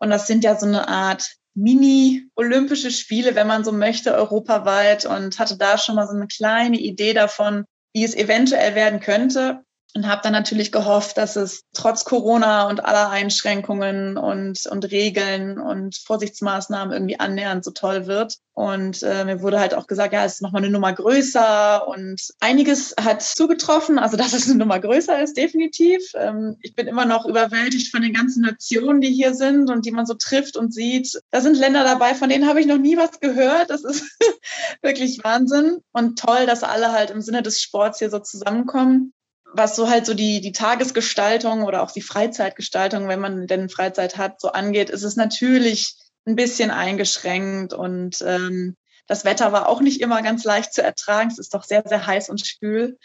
Und 0.00 0.10
das 0.10 0.28
sind 0.28 0.44
ja 0.44 0.56
so 0.56 0.66
eine 0.66 0.86
Art 0.88 1.28
Mini-Olympische 1.54 2.92
Spiele, 2.92 3.34
wenn 3.34 3.48
man 3.48 3.64
so 3.64 3.72
möchte, 3.72 4.14
europaweit 4.14 5.04
und 5.04 5.38
hatte 5.40 5.58
da 5.58 5.76
schon 5.76 5.96
mal 5.96 6.06
so 6.06 6.14
eine 6.14 6.28
kleine 6.28 6.78
Idee 6.78 7.12
davon, 7.12 7.64
wie 7.94 8.04
es 8.04 8.14
eventuell 8.14 8.74
werden 8.74 9.00
könnte 9.00 9.64
und 9.94 10.06
habe 10.06 10.20
dann 10.22 10.32
natürlich 10.32 10.70
gehofft, 10.70 11.16
dass 11.16 11.36
es 11.36 11.64
trotz 11.72 12.04
Corona 12.04 12.68
und 12.68 12.84
aller 12.84 13.10
Einschränkungen 13.10 14.16
und, 14.18 14.66
und 14.66 14.90
Regeln 14.90 15.58
und 15.58 15.96
Vorsichtsmaßnahmen 15.96 16.92
irgendwie 16.92 17.18
annähernd 17.18 17.64
so 17.64 17.70
toll 17.70 18.06
wird. 18.06 18.36
Und 18.52 19.02
äh, 19.02 19.24
mir 19.24 19.40
wurde 19.40 19.60
halt 19.60 19.72
auch 19.72 19.86
gesagt, 19.86 20.12
ja, 20.12 20.24
es 20.24 20.34
ist 20.34 20.42
nochmal 20.42 20.62
eine 20.62 20.70
Nummer 20.70 20.92
größer 20.92 21.86
und 21.88 22.20
einiges 22.40 22.94
hat 23.00 23.22
zugetroffen, 23.22 23.98
also 23.98 24.16
dass 24.16 24.32
es 24.32 24.48
eine 24.48 24.58
Nummer 24.58 24.78
größer 24.78 25.22
ist, 25.22 25.36
definitiv. 25.36 26.02
Ähm, 26.14 26.56
ich 26.60 26.74
bin 26.74 26.86
immer 26.86 27.04
noch 27.04 27.24
überwältigt 27.24 27.90
von 27.90 28.02
den 28.02 28.12
ganzen 28.12 28.42
Nationen, 28.42 29.00
die 29.00 29.12
hier 29.12 29.34
sind 29.34 29.70
und 29.70 29.86
die 29.86 29.92
man 29.92 30.06
so 30.06 30.14
trifft 30.14 30.56
und 30.56 30.74
sieht. 30.74 31.20
Da 31.30 31.40
sind 31.40 31.56
Länder 31.56 31.84
dabei, 31.84 32.14
von 32.14 32.28
denen 32.28 32.48
habe 32.48 32.60
ich 32.60 32.66
noch 32.66 32.78
nie 32.78 32.96
was 32.96 33.20
gehört. 33.20 33.70
Das 33.70 33.84
ist 33.84 34.04
wirklich 34.82 35.22
Wahnsinn 35.22 35.78
und 35.92 36.18
toll, 36.18 36.44
dass 36.46 36.62
alle 36.62 36.92
halt 36.92 37.10
im 37.10 37.20
Sinne 37.20 37.42
des 37.42 37.62
Sports 37.62 38.00
hier 38.00 38.10
so 38.10 38.18
zusammenkommen 38.18 39.12
was 39.52 39.76
so 39.76 39.88
halt 39.88 40.06
so 40.06 40.14
die, 40.14 40.40
die 40.40 40.52
Tagesgestaltung 40.52 41.64
oder 41.64 41.82
auch 41.82 41.90
die 41.90 42.02
Freizeitgestaltung, 42.02 43.08
wenn 43.08 43.20
man 43.20 43.46
denn 43.46 43.68
Freizeit 43.68 44.16
hat, 44.16 44.40
so 44.40 44.52
angeht, 44.52 44.90
ist 44.90 45.02
es 45.02 45.16
natürlich 45.16 45.94
ein 46.26 46.36
bisschen 46.36 46.70
eingeschränkt 46.70 47.72
und 47.72 48.22
ähm, 48.26 48.76
das 49.06 49.24
Wetter 49.24 49.52
war 49.52 49.68
auch 49.68 49.80
nicht 49.80 50.02
immer 50.02 50.22
ganz 50.22 50.44
leicht 50.44 50.74
zu 50.74 50.82
ertragen. 50.82 51.30
Es 51.30 51.38
ist 51.38 51.54
doch 51.54 51.64
sehr, 51.64 51.82
sehr 51.86 52.06
heiß 52.06 52.28
und 52.28 52.46
schwül. 52.46 52.98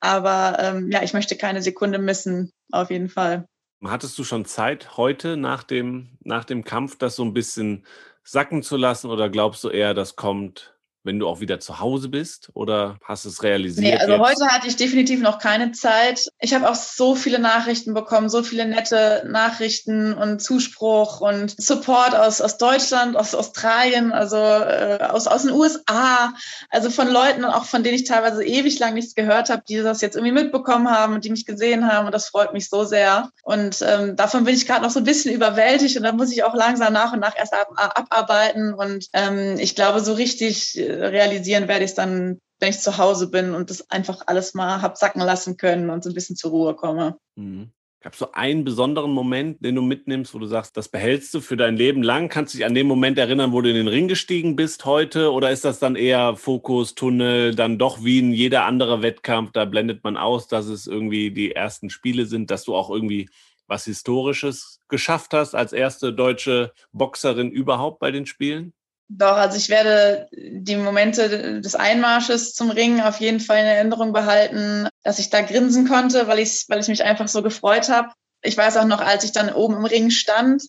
Aber 0.00 0.56
ähm, 0.58 0.90
ja, 0.90 1.02
ich 1.02 1.12
möchte 1.12 1.36
keine 1.36 1.60
Sekunde 1.60 1.98
missen, 1.98 2.50
auf 2.72 2.90
jeden 2.90 3.10
Fall. 3.10 3.46
Hattest 3.84 4.18
du 4.18 4.24
schon 4.24 4.46
Zeit 4.46 4.96
heute 4.96 5.36
nach 5.36 5.62
dem, 5.62 6.16
nach 6.24 6.44
dem 6.44 6.64
Kampf, 6.64 6.96
das 6.96 7.16
so 7.16 7.24
ein 7.24 7.34
bisschen 7.34 7.84
sacken 8.24 8.62
zu 8.62 8.76
lassen 8.76 9.10
oder 9.10 9.28
glaubst 9.28 9.62
du 9.62 9.68
eher, 9.68 9.92
das 9.92 10.16
kommt 10.16 10.74
wenn 11.02 11.18
du 11.18 11.26
auch 11.28 11.40
wieder 11.40 11.60
zu 11.60 11.80
Hause 11.80 12.08
bist 12.08 12.50
oder 12.54 12.98
hast 13.04 13.24
es 13.24 13.42
realisiert? 13.42 13.84
Nee, 13.84 13.96
also 13.96 14.12
jetzt? 14.12 14.20
heute 14.20 14.52
hatte 14.52 14.66
ich 14.66 14.76
definitiv 14.76 15.20
noch 15.20 15.38
keine 15.38 15.72
Zeit. 15.72 16.28
Ich 16.40 16.52
habe 16.52 16.68
auch 16.68 16.74
so 16.74 17.14
viele 17.14 17.38
Nachrichten 17.38 17.94
bekommen, 17.94 18.28
so 18.28 18.42
viele 18.42 18.66
nette 18.66 19.24
Nachrichten 19.26 20.12
und 20.12 20.40
Zuspruch 20.40 21.20
und 21.20 21.54
Support 21.60 22.14
aus, 22.14 22.40
aus 22.40 22.58
Deutschland, 22.58 23.16
aus 23.16 23.34
Australien, 23.34 24.12
also 24.12 24.36
äh, 24.36 24.98
aus, 25.08 25.26
aus 25.26 25.42
den 25.42 25.52
USA, 25.52 26.34
also 26.68 26.90
von 26.90 27.08
Leuten 27.08 27.44
auch 27.44 27.64
von 27.64 27.82
denen 27.82 27.94
ich 27.94 28.04
teilweise 28.04 28.44
ewig 28.44 28.78
lang 28.78 28.94
nichts 28.94 29.14
gehört 29.14 29.48
habe, 29.48 29.62
die 29.68 29.76
das 29.76 30.00
jetzt 30.00 30.16
irgendwie 30.16 30.32
mitbekommen 30.32 30.90
haben 30.90 31.14
und 31.14 31.24
die 31.24 31.30
mich 31.30 31.46
gesehen 31.46 31.90
haben 31.90 32.06
und 32.06 32.12
das 32.12 32.28
freut 32.28 32.52
mich 32.52 32.68
so 32.68 32.84
sehr. 32.84 33.30
Und 33.42 33.78
ähm, 33.82 34.16
davon 34.16 34.44
bin 34.44 34.54
ich 34.54 34.66
gerade 34.66 34.82
noch 34.82 34.90
so 34.90 35.00
ein 35.00 35.04
bisschen 35.04 35.34
überwältigt 35.34 35.96
und 35.96 36.02
da 36.02 36.12
muss 36.12 36.30
ich 36.32 36.44
auch 36.44 36.54
langsam 36.54 36.92
nach 36.92 37.12
und 37.12 37.20
nach 37.20 37.36
erst 37.36 37.54
ab, 37.54 37.70
abarbeiten 37.76 38.74
und 38.74 39.06
ähm, 39.12 39.56
ich 39.58 39.74
glaube, 39.74 40.00
so 40.00 40.12
richtig 40.12 40.78
realisieren 40.90 41.68
werde 41.68 41.84
ich 41.84 41.90
es 41.90 41.94
dann, 41.94 42.38
wenn 42.58 42.70
ich 42.70 42.80
zu 42.80 42.98
Hause 42.98 43.30
bin 43.30 43.54
und 43.54 43.70
das 43.70 43.90
einfach 43.90 44.22
alles 44.26 44.54
mal 44.54 44.82
hab 44.82 44.96
sacken 44.96 45.22
lassen 45.22 45.56
können 45.56 45.90
und 45.90 46.04
so 46.04 46.10
ein 46.10 46.14
bisschen 46.14 46.36
zur 46.36 46.50
Ruhe 46.50 46.74
komme. 46.74 47.16
Mhm. 47.36 47.70
Gab 48.02 48.14
es 48.14 48.18
so 48.18 48.32
einen 48.32 48.64
besonderen 48.64 49.10
Moment, 49.10 49.62
den 49.62 49.74
du 49.74 49.82
mitnimmst, 49.82 50.32
wo 50.32 50.38
du 50.38 50.46
sagst, 50.46 50.74
das 50.74 50.88
behältst 50.88 51.34
du 51.34 51.40
für 51.42 51.58
dein 51.58 51.76
Leben 51.76 52.02
lang? 52.02 52.30
Kannst 52.30 52.54
du 52.54 52.58
dich 52.58 52.64
an 52.64 52.72
den 52.72 52.86
Moment 52.86 53.18
erinnern, 53.18 53.52
wo 53.52 53.60
du 53.60 53.68
in 53.68 53.76
den 53.76 53.88
Ring 53.88 54.08
gestiegen 54.08 54.56
bist 54.56 54.86
heute? 54.86 55.30
Oder 55.32 55.50
ist 55.50 55.66
das 55.66 55.80
dann 55.80 55.96
eher 55.96 56.34
Fokus, 56.34 56.94
Tunnel, 56.94 57.54
dann 57.54 57.76
doch 57.76 58.02
wie 58.02 58.20
in 58.20 58.32
jeder 58.32 58.64
andere 58.64 59.02
Wettkampf? 59.02 59.52
Da 59.52 59.66
blendet 59.66 60.02
man 60.02 60.16
aus, 60.16 60.48
dass 60.48 60.64
es 60.64 60.86
irgendwie 60.86 61.30
die 61.30 61.52
ersten 61.52 61.90
Spiele 61.90 62.24
sind, 62.24 62.50
dass 62.50 62.64
du 62.64 62.74
auch 62.74 62.88
irgendwie 62.88 63.28
was 63.66 63.84
Historisches 63.84 64.80
geschafft 64.88 65.34
hast 65.34 65.54
als 65.54 65.74
erste 65.74 66.14
deutsche 66.14 66.72
Boxerin 66.92 67.50
überhaupt 67.50 68.00
bei 68.00 68.10
den 68.10 68.24
Spielen? 68.24 68.72
Doch, 69.12 69.36
also 69.36 69.56
ich 69.56 69.68
werde 69.68 70.28
die 70.32 70.76
Momente 70.76 71.60
des 71.60 71.74
Einmarsches 71.74 72.54
zum 72.54 72.70
Ring 72.70 73.00
auf 73.00 73.18
jeden 73.18 73.40
Fall 73.40 73.58
in 73.58 73.66
Erinnerung 73.66 74.12
behalten, 74.12 74.86
dass 75.02 75.18
ich 75.18 75.30
da 75.30 75.40
grinsen 75.40 75.88
konnte, 75.88 76.28
weil 76.28 76.38
ich, 76.38 76.66
weil 76.68 76.78
ich 76.78 76.86
mich 76.86 77.02
einfach 77.02 77.26
so 77.26 77.42
gefreut 77.42 77.88
habe. 77.88 78.12
Ich 78.40 78.56
weiß 78.56 78.76
auch 78.76 78.84
noch, 78.84 79.00
als 79.00 79.24
ich 79.24 79.32
dann 79.32 79.52
oben 79.52 79.74
im 79.74 79.84
Ring 79.84 80.10
stand 80.10 80.62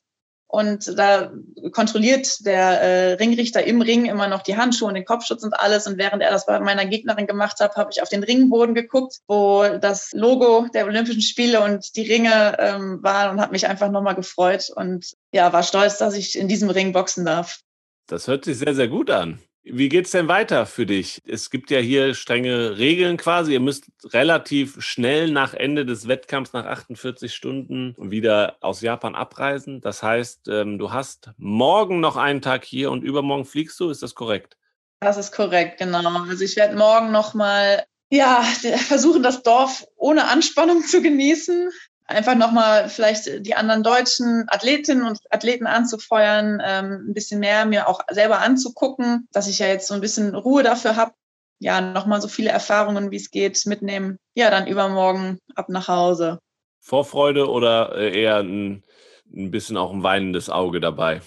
und 0.47 0.97
da 0.97 1.31
kontrolliert 1.71 2.43
der 2.43 2.81
äh, 2.81 3.13
Ringrichter 3.13 3.63
im 3.63 3.79
Ring 3.79 4.05
immer 4.05 4.27
noch 4.27 4.41
die 4.41 4.57
Handschuhe 4.57 4.87
und 4.87 4.95
den 4.95 5.05
Kopfschutz 5.05 5.43
und 5.43 5.53
alles. 5.53 5.85
Und 5.85 5.99
während 5.99 6.23
er 6.23 6.31
das 6.31 6.47
bei 6.47 6.59
meiner 6.59 6.87
Gegnerin 6.87 7.27
gemacht 7.27 7.59
hat, 7.59 7.75
habe 7.75 7.91
ich 7.93 8.01
auf 8.01 8.09
den 8.09 8.23
Ringboden 8.23 8.73
geguckt, 8.73 9.19
wo 9.27 9.65
das 9.79 10.13
Logo 10.13 10.67
der 10.73 10.85
Olympischen 10.87 11.21
Spiele 11.21 11.61
und 11.61 11.95
die 11.95 12.11
Ringe 12.11 12.57
ähm, 12.57 13.03
waren 13.03 13.29
und 13.29 13.39
habe 13.39 13.51
mich 13.51 13.67
einfach 13.67 13.91
nochmal 13.91 14.15
gefreut 14.15 14.71
und 14.75 15.13
ja, 15.31 15.53
war 15.53 15.61
stolz, 15.61 15.99
dass 15.99 16.15
ich 16.15 16.37
in 16.37 16.47
diesem 16.47 16.71
Ring 16.71 16.91
boxen 16.91 17.23
darf. 17.23 17.61
Das 18.11 18.27
hört 18.27 18.43
sich 18.43 18.57
sehr, 18.57 18.75
sehr 18.75 18.89
gut 18.89 19.09
an. 19.09 19.39
Wie 19.63 19.87
geht 19.87 20.03
es 20.03 20.11
denn 20.11 20.27
weiter 20.27 20.65
für 20.65 20.85
dich? 20.85 21.21
Es 21.25 21.49
gibt 21.49 21.71
ja 21.71 21.79
hier 21.79 22.13
strenge 22.13 22.77
Regeln 22.77 23.15
quasi. 23.15 23.53
Ihr 23.53 23.61
müsst 23.61 23.85
relativ 24.03 24.83
schnell 24.83 25.31
nach 25.31 25.53
Ende 25.53 25.85
des 25.85 26.09
Wettkampfs, 26.09 26.51
nach 26.51 26.65
48 26.65 27.33
Stunden, 27.33 27.95
wieder 27.97 28.57
aus 28.59 28.81
Japan 28.81 29.15
abreisen. 29.15 29.79
Das 29.79 30.03
heißt, 30.03 30.49
ähm, 30.49 30.77
du 30.77 30.91
hast 30.91 31.29
morgen 31.37 32.01
noch 32.01 32.17
einen 32.17 32.41
Tag 32.41 32.65
hier 32.65 32.91
und 32.91 33.01
übermorgen 33.01 33.45
fliegst 33.45 33.79
du. 33.79 33.89
Ist 33.89 34.03
das 34.03 34.13
korrekt? 34.13 34.57
Das 34.99 35.17
ist 35.17 35.31
korrekt, 35.31 35.79
genau. 35.79 36.05
Also 36.27 36.43
ich 36.43 36.57
werde 36.57 36.75
morgen 36.75 37.13
noch 37.13 37.33
mal 37.33 37.85
ja, 38.11 38.41
versuchen, 38.41 39.23
das 39.23 39.41
Dorf 39.41 39.87
ohne 39.95 40.27
Anspannung 40.27 40.81
zu 40.83 41.01
genießen 41.01 41.69
einfach 42.11 42.35
nochmal 42.35 42.89
vielleicht 42.89 43.45
die 43.45 43.55
anderen 43.55 43.83
deutschen 43.83 44.45
Athletinnen 44.47 45.03
und 45.03 45.19
Athleten 45.29 45.67
anzufeuern, 45.67 46.61
ähm, 46.63 47.05
ein 47.09 47.13
bisschen 47.13 47.39
mehr 47.39 47.65
mir 47.65 47.87
auch 47.87 48.01
selber 48.09 48.39
anzugucken, 48.39 49.27
dass 49.31 49.47
ich 49.47 49.59
ja 49.59 49.67
jetzt 49.67 49.87
so 49.87 49.93
ein 49.93 50.01
bisschen 50.01 50.35
Ruhe 50.35 50.63
dafür 50.63 50.95
habe, 50.95 51.13
ja, 51.59 51.79
nochmal 51.79 52.21
so 52.21 52.27
viele 52.27 52.49
Erfahrungen, 52.49 53.11
wie 53.11 53.17
es 53.17 53.29
geht, 53.29 53.65
mitnehmen. 53.67 54.17
Ja, 54.35 54.49
dann 54.49 54.67
übermorgen 54.67 55.37
ab 55.55 55.69
nach 55.69 55.87
Hause. 55.87 56.39
Vorfreude 56.79 57.47
oder 57.49 57.95
äh, 57.95 58.19
eher 58.19 58.37
ein, 58.37 58.83
ein 59.31 59.51
bisschen 59.51 59.77
auch 59.77 59.91
ein 59.91 60.01
weinendes 60.01 60.49
Auge 60.49 60.79
dabei? 60.79 61.21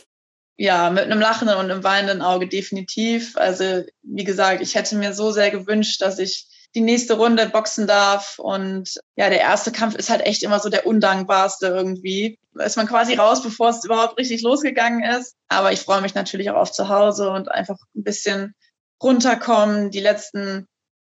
Ja, 0.56 0.90
mit 0.90 1.04
einem 1.04 1.20
lachenden 1.20 1.56
und 1.56 1.70
einem 1.70 1.84
weinenden 1.84 2.22
Auge 2.22 2.48
definitiv. 2.48 3.36
Also, 3.36 3.84
wie 4.02 4.24
gesagt, 4.24 4.60
ich 4.60 4.74
hätte 4.74 4.96
mir 4.96 5.12
so 5.12 5.30
sehr 5.30 5.50
gewünscht, 5.50 6.02
dass 6.02 6.18
ich 6.18 6.48
die 6.74 6.80
nächste 6.80 7.14
Runde 7.14 7.48
boxen 7.48 7.86
darf. 7.86 8.38
Und 8.38 9.00
ja, 9.16 9.28
der 9.28 9.40
erste 9.40 9.72
Kampf 9.72 9.94
ist 9.94 10.10
halt 10.10 10.22
echt 10.22 10.42
immer 10.42 10.58
so 10.58 10.68
der 10.68 10.86
undankbarste 10.86 11.66
irgendwie. 11.68 12.38
Ist 12.54 12.76
man 12.76 12.86
quasi 12.86 13.14
raus, 13.14 13.42
bevor 13.42 13.70
es 13.70 13.84
überhaupt 13.84 14.18
richtig 14.18 14.42
losgegangen 14.42 15.02
ist. 15.02 15.36
Aber 15.48 15.72
ich 15.72 15.80
freue 15.80 16.00
mich 16.00 16.14
natürlich 16.14 16.50
auch 16.50 16.56
auf 16.56 16.72
zu 16.72 16.88
Hause 16.88 17.30
und 17.30 17.50
einfach 17.50 17.76
ein 17.94 18.04
bisschen 18.04 18.54
runterkommen. 19.02 19.90
Die 19.90 20.00
letzten 20.00 20.66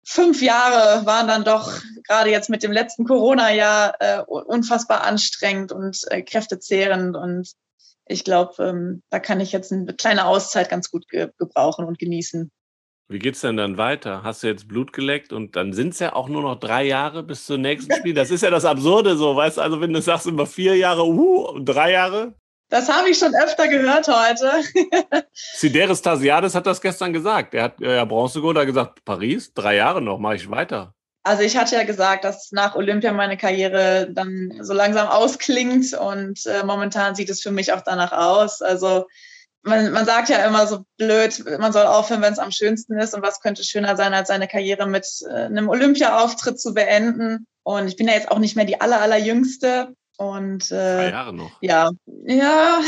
fünf 0.05 0.41
Jahre 0.41 1.05
waren 1.05 1.27
dann 1.27 1.43
doch 1.43 1.71
gerade 2.07 2.29
jetzt 2.29 2.49
mit 2.49 2.63
dem 2.63 2.71
letzten 2.71 3.05
Corona-Jahr 3.05 3.95
äh, 3.99 4.21
unfassbar 4.21 5.03
anstrengend 5.03 5.71
und 5.71 5.99
äh, 6.09 6.21
kräftezehrend. 6.21 7.15
Und 7.15 7.51
ich 8.05 8.23
glaube, 8.23 8.63
ähm, 8.63 9.03
da 9.09 9.19
kann 9.19 9.39
ich 9.39 9.51
jetzt 9.51 9.71
eine 9.71 9.93
kleine 9.93 10.25
Auszeit 10.25 10.69
ganz 10.69 10.89
gut 10.89 11.07
ge 11.09 11.29
gebrauchen 11.37 11.85
und 11.85 11.99
genießen. 11.99 12.49
Wie 13.11 13.17
geht's 13.17 13.41
denn 13.41 13.57
dann 13.57 13.79
weiter? 13.79 14.21
Hast 14.21 14.43
du 14.43 14.47
jetzt 14.47 14.67
Blut 14.67 14.93
geleckt 14.93 15.33
und 15.33 15.55
dann 15.55 15.73
sind 15.73 15.93
es 15.93 15.99
ja 15.99 16.13
auch 16.13 16.29
nur 16.29 16.43
noch 16.43 16.59
drei 16.59 16.83
Jahre 16.83 17.23
bis 17.23 17.43
zum 17.43 17.61
nächsten 17.61 17.91
Spiel. 17.95 18.13
Das 18.13 18.29
ist 18.29 18.43
ja 18.43 18.51
das 18.51 18.65
Absurde 18.65 19.17
so, 19.17 19.35
weißt 19.35 19.57
du? 19.57 19.61
Also 19.61 19.81
wenn 19.81 19.91
du 19.91 19.99
sagst 19.99 20.27
immer 20.27 20.45
vier 20.45 20.75
Jahre, 20.77 21.07
uh, 21.07 21.57
drei 21.57 21.93
Jahre. 21.93 22.35
Das 22.69 22.87
habe 22.87 23.09
ich 23.09 23.17
schon 23.17 23.33
öfter 23.33 23.67
gehört 23.67 24.07
heute. 24.07 24.51
Sideris 25.33 26.03
Tasiades 26.03 26.53
hat 26.53 26.67
das 26.67 26.79
gestern 26.79 27.11
gesagt. 27.11 27.55
Er 27.55 27.63
hat 27.63 27.79
ja 27.79 28.05
Bronzegold 28.05 28.57
da 28.57 28.63
gesagt, 28.63 29.03
Paris, 29.03 29.51
drei 29.55 29.77
Jahre 29.77 30.03
noch, 30.03 30.19
mache 30.19 30.35
ich 30.35 30.51
weiter. 30.51 30.93
Also 31.23 31.41
ich 31.41 31.57
hatte 31.57 31.77
ja 31.77 31.83
gesagt, 31.85 32.25
dass 32.25 32.51
nach 32.51 32.75
Olympia 32.75 33.11
meine 33.11 33.37
Karriere 33.37 34.07
dann 34.11 34.51
so 34.61 34.73
langsam 34.73 35.07
ausklingt 35.07 35.95
und 35.95 36.45
äh, 36.45 36.63
momentan 36.63 37.15
sieht 37.15 37.31
es 37.31 37.41
für 37.41 37.51
mich 37.51 37.73
auch 37.73 37.81
danach 37.81 38.11
aus. 38.11 38.61
Also 38.61 39.07
man, 39.63 39.91
man 39.91 40.05
sagt 40.05 40.29
ja 40.29 40.45
immer 40.45 40.67
so 40.67 40.85
blöd, 40.97 41.43
man 41.59 41.73
soll 41.73 41.85
aufhören, 41.85 42.21
wenn 42.21 42.33
es 42.33 42.39
am 42.39 42.51
schönsten 42.51 42.97
ist. 42.97 43.13
Und 43.13 43.21
was 43.21 43.41
könnte 43.41 43.63
schöner 43.63 43.95
sein, 43.95 44.13
als 44.13 44.29
seine 44.29 44.47
Karriere 44.47 44.87
mit 44.87 45.05
äh, 45.29 45.45
einem 45.45 45.69
Olympia-Auftritt 45.69 46.59
zu 46.59 46.73
beenden? 46.73 47.45
Und 47.63 47.87
ich 47.87 47.95
bin 47.95 48.07
ja 48.07 48.13
jetzt 48.13 48.31
auch 48.31 48.39
nicht 48.39 48.55
mehr 48.55 48.65
die 48.65 48.79
aller, 48.81 49.01
allerjüngste. 49.01 49.93
Und 50.17 50.71
äh, 50.71 50.95
Drei 50.95 51.09
Jahre 51.11 51.33
noch. 51.33 51.51
Ja, 51.61 51.91
ja. 52.25 52.79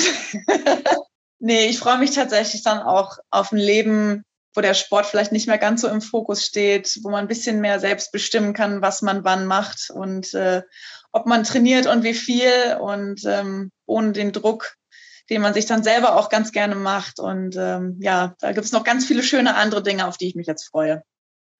nee, 1.40 1.68
ich 1.68 1.80
freue 1.80 1.98
mich 1.98 2.12
tatsächlich 2.12 2.64
dann 2.64 2.80
auch 2.80 3.18
auf 3.30 3.52
ein 3.52 3.58
Leben, 3.58 4.24
wo 4.54 4.62
der 4.62 4.74
Sport 4.74 5.06
vielleicht 5.06 5.32
nicht 5.32 5.48
mehr 5.48 5.58
ganz 5.58 5.82
so 5.82 5.88
im 5.88 6.02
Fokus 6.02 6.46
steht, 6.46 7.00
wo 7.04 7.10
man 7.10 7.22
ein 7.22 7.30
bisschen 7.30 7.62
mehr 7.62 7.80
selbst 7.80 8.12
bestimmen 8.12 8.54
kann, 8.54 8.82
was 8.82 9.02
man 9.02 9.24
wann 9.24 9.46
macht 9.46 9.90
und 9.92 10.34
äh, 10.34 10.62
ob 11.14 11.26
man 11.26 11.44
trainiert 11.44 11.88
und 11.88 12.04
wie 12.04 12.14
viel 12.14 12.78
und 12.80 13.24
ähm, 13.26 13.72
ohne 13.86 14.12
den 14.12 14.34
Druck 14.34 14.76
den 15.30 15.42
man 15.42 15.54
sich 15.54 15.66
dann 15.66 15.84
selber 15.84 16.16
auch 16.16 16.30
ganz 16.30 16.52
gerne 16.52 16.76
macht. 16.76 17.20
Und 17.20 17.56
ähm, 17.58 17.98
ja, 18.02 18.36
da 18.40 18.52
gibt 18.52 18.66
es 18.66 18.72
noch 18.72 18.84
ganz 18.84 19.06
viele 19.06 19.24
schöne 19.24 19.56
andere 19.56 19.84
Dinge, 19.84 20.08
auf 20.08 20.18
die 20.18 20.28
ich 20.28 20.36
mich 20.36 20.48
jetzt 20.48 20.70
freue. 20.70 21.04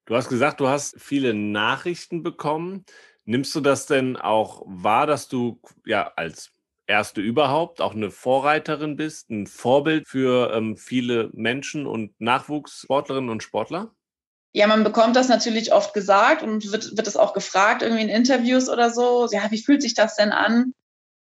Du 0.06 0.16
hast 0.16 0.30
gesagt, 0.30 0.60
du 0.60 0.68
hast 0.68 0.96
viele 1.00 1.34
Nachrichten 1.34 2.24
bekommen. 2.24 2.86
Nimmst 3.26 3.54
du 3.56 3.62
das 3.62 3.86
denn 3.86 4.18
auch 4.18 4.64
wahr, 4.66 5.08
dass 5.08 5.28
du 5.28 5.62
ja 5.86 6.12
als 6.16 6.52
erste 6.88 7.22
überhaupt 7.22 7.82
auch 7.82 7.94
eine 7.94 8.12
Vorreiterin 8.12 8.98
bist, 8.98 9.30
ein 9.30 9.48
Vorbild 9.48 10.08
für 10.08 10.54
ähm, 10.54 10.76
viele 10.76 11.30
Menschen 11.34 11.86
und 11.86 12.20
Nachwuchssportlerinnen 12.20 13.30
und 13.30 13.44
Sportler? 13.44 13.94
Ja, 14.54 14.68
man 14.68 14.84
bekommt 14.84 15.16
das 15.16 15.30
natürlich 15.30 15.72
oft 15.72 15.94
gesagt 15.94 16.44
und 16.44 16.72
wird, 16.72 16.98
wird 16.98 17.08
es 17.08 17.16
auch 17.16 17.34
gefragt, 17.34 17.84
irgendwie 17.84 18.04
in 18.04 18.10
Interviews 18.10 18.68
oder 18.70 18.90
so. 18.90 19.28
Ja, 19.32 19.50
wie 19.50 19.64
fühlt 19.64 19.82
sich 19.82 19.94
das 19.94 20.18
denn 20.18 20.32
an? 20.32 20.74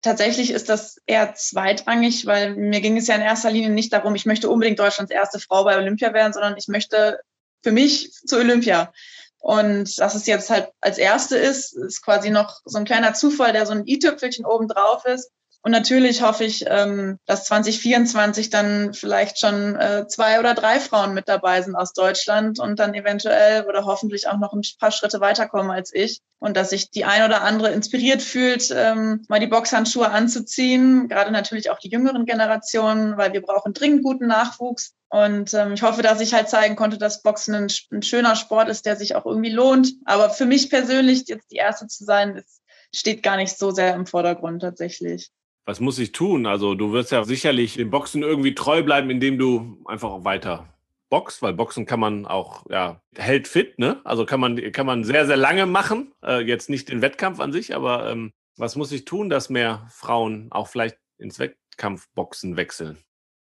Tatsächlich 0.07 0.53
ist 0.53 0.69
das 0.69 1.01
eher 1.07 1.35
zweitrangig, 1.35 2.27
weil 2.27 2.55
mir 2.55 2.81
ging 2.81 2.97
es 2.97 3.09
ja 3.09 3.17
in 3.17 3.23
erster 3.23 3.51
Linie 3.51 3.71
nicht 3.71 3.93
darum, 3.93 4.15
ich 4.15 4.25
möchte 4.25 4.49
unbedingt 4.49 4.79
Deutschlands 4.79 5.11
erste 5.11 5.41
Frau 5.41 5.65
bei 5.65 5.77
Olympia 5.77 6.15
werden, 6.15 6.33
sondern 6.33 6.57
ich 6.57 6.69
möchte 6.69 7.21
für 7.63 7.73
mich 7.73 8.13
zu 8.13 8.37
Olympia. 8.37 8.93
Und 9.39 9.99
dass 9.99 10.15
es 10.15 10.27
jetzt 10.27 10.49
halt 10.49 10.69
als 10.81 10.99
erste 10.99 11.37
ist, 11.37 11.77
ist 11.77 12.03
quasi 12.03 12.31
noch 12.31 12.61
so 12.65 12.79
ein 12.79 12.85
kleiner 12.85 13.15
Zufall, 13.15 13.53
der 13.53 13.67
so 13.67 13.73
ein 13.73 13.87
i-Tüpfelchen 13.87 14.47
oben 14.47 14.69
drauf 14.69 15.05
ist. 15.07 15.31
Und 15.63 15.73
natürlich 15.73 16.23
hoffe 16.23 16.45
ich, 16.45 16.65
ähm, 16.69 17.19
dass 17.27 17.45
2024 17.47 18.51
dann 18.51 18.95
vielleicht 18.95 19.41
schon 19.41 19.75
äh, 19.77 20.07
zwei 20.07 20.39
oder 20.39 20.55
drei 20.55 20.79
Frauen 20.79 21.13
mit 21.13 21.29
dabei 21.29 21.61
sind 21.61 21.75
aus 21.75 21.93
Deutschland 21.93 22.61
und 22.61 22.79
dann 22.79 22.95
eventuell 22.95 23.65
oder 23.65 23.85
hoffentlich 23.85 24.29
auch 24.29 24.39
noch 24.39 24.53
ein 24.53 24.63
paar 24.79 24.93
Schritte 24.93 25.21
weiterkommen 25.21 25.73
als 25.73 25.93
ich. 25.93 26.21
Und 26.39 26.57
dass 26.57 26.71
sich 26.71 26.91
die 26.91 27.05
ein 27.05 27.25
oder 27.25 27.43
andere 27.43 27.73
inspiriert 27.73 28.23
fühlt, 28.23 28.71
ähm, 28.71 29.25
mal 29.29 29.41
die 29.41 29.49
Boxhandschuhe 29.49 30.11
anzuziehen. 30.11 31.09
Gerade 31.09 31.33
natürlich 31.33 31.71
auch 31.71 31.79
die 31.79 31.91
jüngeren 31.91 32.27
Generationen, 32.27 33.17
weil 33.17 33.33
wir 33.33 33.43
brauchen 33.43 33.75
dringend 33.75 34.05
guten 34.05 34.27
Nachwuchs. 34.29 34.95
Und 35.09 35.55
ähm, 35.55 35.73
ich 35.73 35.83
hoffe, 35.83 36.03
dass 36.03 36.21
ich 36.21 36.35
halt 36.35 36.49
zeigen 36.49 36.77
konnte, 36.77 36.99
dass 36.99 37.23
Boxen 37.23 37.55
ein, 37.55 37.73
ein 37.91 38.03
schöner 38.03 38.37
Sport 38.37 38.69
ist, 38.69 38.87
der 38.87 38.97
sich 38.97 39.17
auch 39.17 39.25
irgendwie 39.25 39.51
lohnt. 39.51 39.95
Aber 40.05 40.31
für 40.31 40.47
mich 40.47 40.71
persönlich 40.71 41.25
jetzt 41.27 41.51
die 41.51 41.57
Erste 41.57 41.87
zu 41.87 42.05
sein, 42.05 42.37
ist, 42.37 42.61
steht 42.95 43.23
gar 43.23 43.37
nicht 43.37 43.57
so 43.59 43.71
sehr 43.71 43.95
im 43.95 44.07
Vordergrund 44.07 44.63
tatsächlich 44.63 45.33
was 45.67 45.81
muss 45.81 45.99
ich 45.99 46.13
tun? 46.13 46.47
Also 46.47 46.75
du 46.75 46.93
wirst 46.93 47.13
ja 47.13 47.25
sicherlich 47.25 47.75
dem 47.75 47.91
Boxen 47.91 48.23
irgendwie 48.23 48.55
treu 48.55 48.83
bleiben, 48.83 49.11
indem 49.11 49.37
du 49.37 49.83
einfach 49.85 50.25
weiter 50.25 50.73
boxt, 51.11 51.43
weil 51.43 51.53
Boxen 51.53 51.87
kann 51.87 52.01
man 52.01 52.25
auch, 52.27 52.65
ja, 52.71 53.03
hält 53.15 53.49
fit, 53.49 53.79
ne? 53.79 54.01
Also 54.05 54.25
kann 54.25 54.41
man, 54.41 54.73
kann 54.73 54.87
man 54.87 55.05
sehr, 55.05 55.27
sehr 55.27 55.37
lange 55.37 55.67
machen. 55.67 56.13
Äh, 56.23 56.43
jetzt 56.43 56.71
nicht 56.71 56.89
den 56.89 57.03
Wettkampf 57.03 57.41
an 57.41 57.53
sich, 57.53 57.75
aber 57.75 58.11
ähm, 58.11 58.33
was 58.57 58.77
muss 58.77 58.93
ich 58.93 59.05
tun, 59.05 59.29
dass 59.29 59.51
mehr 59.51 59.87
Frauen 59.91 60.49
auch 60.51 60.69
vielleicht 60.69 60.99
ins 61.19 61.39
Wettkampfboxen 61.39 62.57
wechseln? 62.57 62.99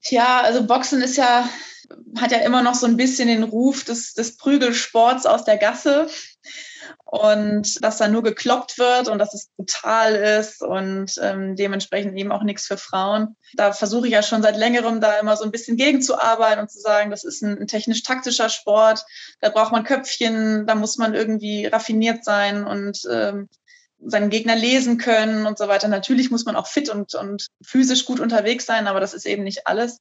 Tja, 0.03 0.41
also 0.41 0.67
Boxen 0.67 1.03
ist 1.03 1.17
ja, 1.17 1.49
hat 2.19 2.33
ja 2.33 2.39
immer 2.39 2.63
noch 2.63 2.75
so 2.75 2.87
ein 2.87 2.97
bisschen 2.97 3.29
den 3.29 3.43
Ruf 3.43 3.85
des, 3.85 4.15
des 4.15 4.37
Prügelsports 4.37 5.27
aus 5.27 5.45
der 5.45 5.59
Gasse 5.59 6.09
und 7.05 7.85
dass 7.85 7.99
da 7.99 8.09
nur 8.09 8.23
gekloppt 8.23 8.79
wird 8.79 9.09
und 9.09 9.19
dass 9.19 9.35
es 9.35 9.51
brutal 9.57 10.15
ist 10.15 10.63
und 10.63 11.13
ähm, 11.21 11.57
dementsprechend 11.57 12.17
eben 12.17 12.33
auch 12.33 12.43
nichts 12.43 12.67
für 12.67 12.77
Frauen. 12.77 13.37
Da 13.55 13.73
versuche 13.73 14.07
ich 14.07 14.13
ja 14.13 14.23
schon 14.23 14.43
seit 14.43 14.57
längerem 14.57 15.01
da 15.01 15.19
immer 15.19 15.37
so 15.37 15.45
ein 15.45 15.51
bisschen 15.51 15.77
gegenzuarbeiten 15.77 16.61
und 16.61 16.71
zu 16.71 16.81
sagen, 16.81 17.11
das 17.11 17.25
ist 17.25 17.43
ein, 17.43 17.59
ein 17.59 17.67
technisch-taktischer 17.67 18.49
Sport, 18.49 19.05
da 19.41 19.51
braucht 19.51 19.73
man 19.73 19.85
Köpfchen, 19.85 20.67
da 20.67 20.75
muss 20.75 20.97
man 20.99 21.15
irgendwie 21.15 21.67
raffiniert 21.67 22.25
sein 22.25 22.65
und 22.65 23.01
ähm, 23.11 23.49
seinen 24.05 24.31
Gegner 24.31 24.57
lesen 24.57 24.99
können 24.99 25.47
und 25.47 25.59
so 25.59 25.69
weiter. 25.69 25.89
Natürlich 25.89 26.31
muss 26.31 26.45
man 26.45 26.57
auch 26.57 26.67
fit 26.67 26.89
und, 26.89 27.15
und 27.15 27.47
physisch 27.65 28.05
gut 28.05 28.21
unterwegs 28.21 28.67
sein, 28.67 28.87
aber 28.87 29.01
das 29.01 29.15
ist 29.15 29.27
eben 29.27 29.45
nicht 29.45 29.67
alles. 29.67 29.99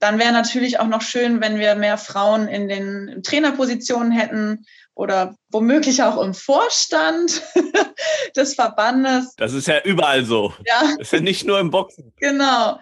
Dann 0.00 0.18
wäre 0.18 0.32
natürlich 0.32 0.80
auch 0.80 0.86
noch 0.86 1.02
schön, 1.02 1.42
wenn 1.42 1.58
wir 1.58 1.74
mehr 1.74 1.98
Frauen 1.98 2.48
in 2.48 2.68
den 2.68 3.22
Trainerpositionen 3.22 4.12
hätten 4.12 4.64
oder 4.94 5.34
womöglich 5.50 6.02
auch 6.02 6.20
im 6.22 6.32
Vorstand 6.32 7.42
des 8.36 8.54
Verbandes. 8.54 9.34
Das 9.36 9.52
ist 9.52 9.68
ja 9.68 9.82
überall 9.82 10.24
so. 10.24 10.54
Ja. 10.66 10.80
Das 10.82 11.08
ist 11.08 11.12
ja 11.12 11.20
nicht 11.20 11.46
nur 11.46 11.60
im 11.60 11.70
Boxen. 11.70 12.12
Genau. 12.16 12.44
Ja. 12.44 12.80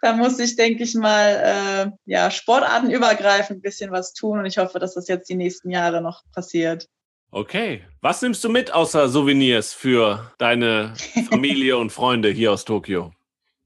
Da 0.00 0.12
muss 0.14 0.38
ich, 0.38 0.56
denke 0.56 0.82
ich 0.82 0.94
mal, 0.94 1.90
äh, 1.90 1.90
ja, 2.06 2.30
sportartenübergreifend 2.30 3.58
ein 3.58 3.62
bisschen 3.62 3.92
was 3.92 4.14
tun 4.14 4.38
und 4.38 4.46
ich 4.46 4.56
hoffe, 4.56 4.78
dass 4.78 4.94
das 4.94 5.06
jetzt 5.06 5.28
die 5.28 5.36
nächsten 5.36 5.70
Jahre 5.70 6.00
noch 6.00 6.22
passiert. 6.32 6.88
Okay. 7.34 7.82
Was 8.00 8.22
nimmst 8.22 8.44
du 8.44 8.48
mit 8.48 8.72
außer 8.72 9.08
Souvenirs 9.08 9.72
für 9.72 10.32
deine 10.38 10.94
Familie 11.28 11.76
und 11.78 11.90
Freunde 11.90 12.30
hier 12.30 12.52
aus 12.52 12.64
Tokio? 12.64 13.12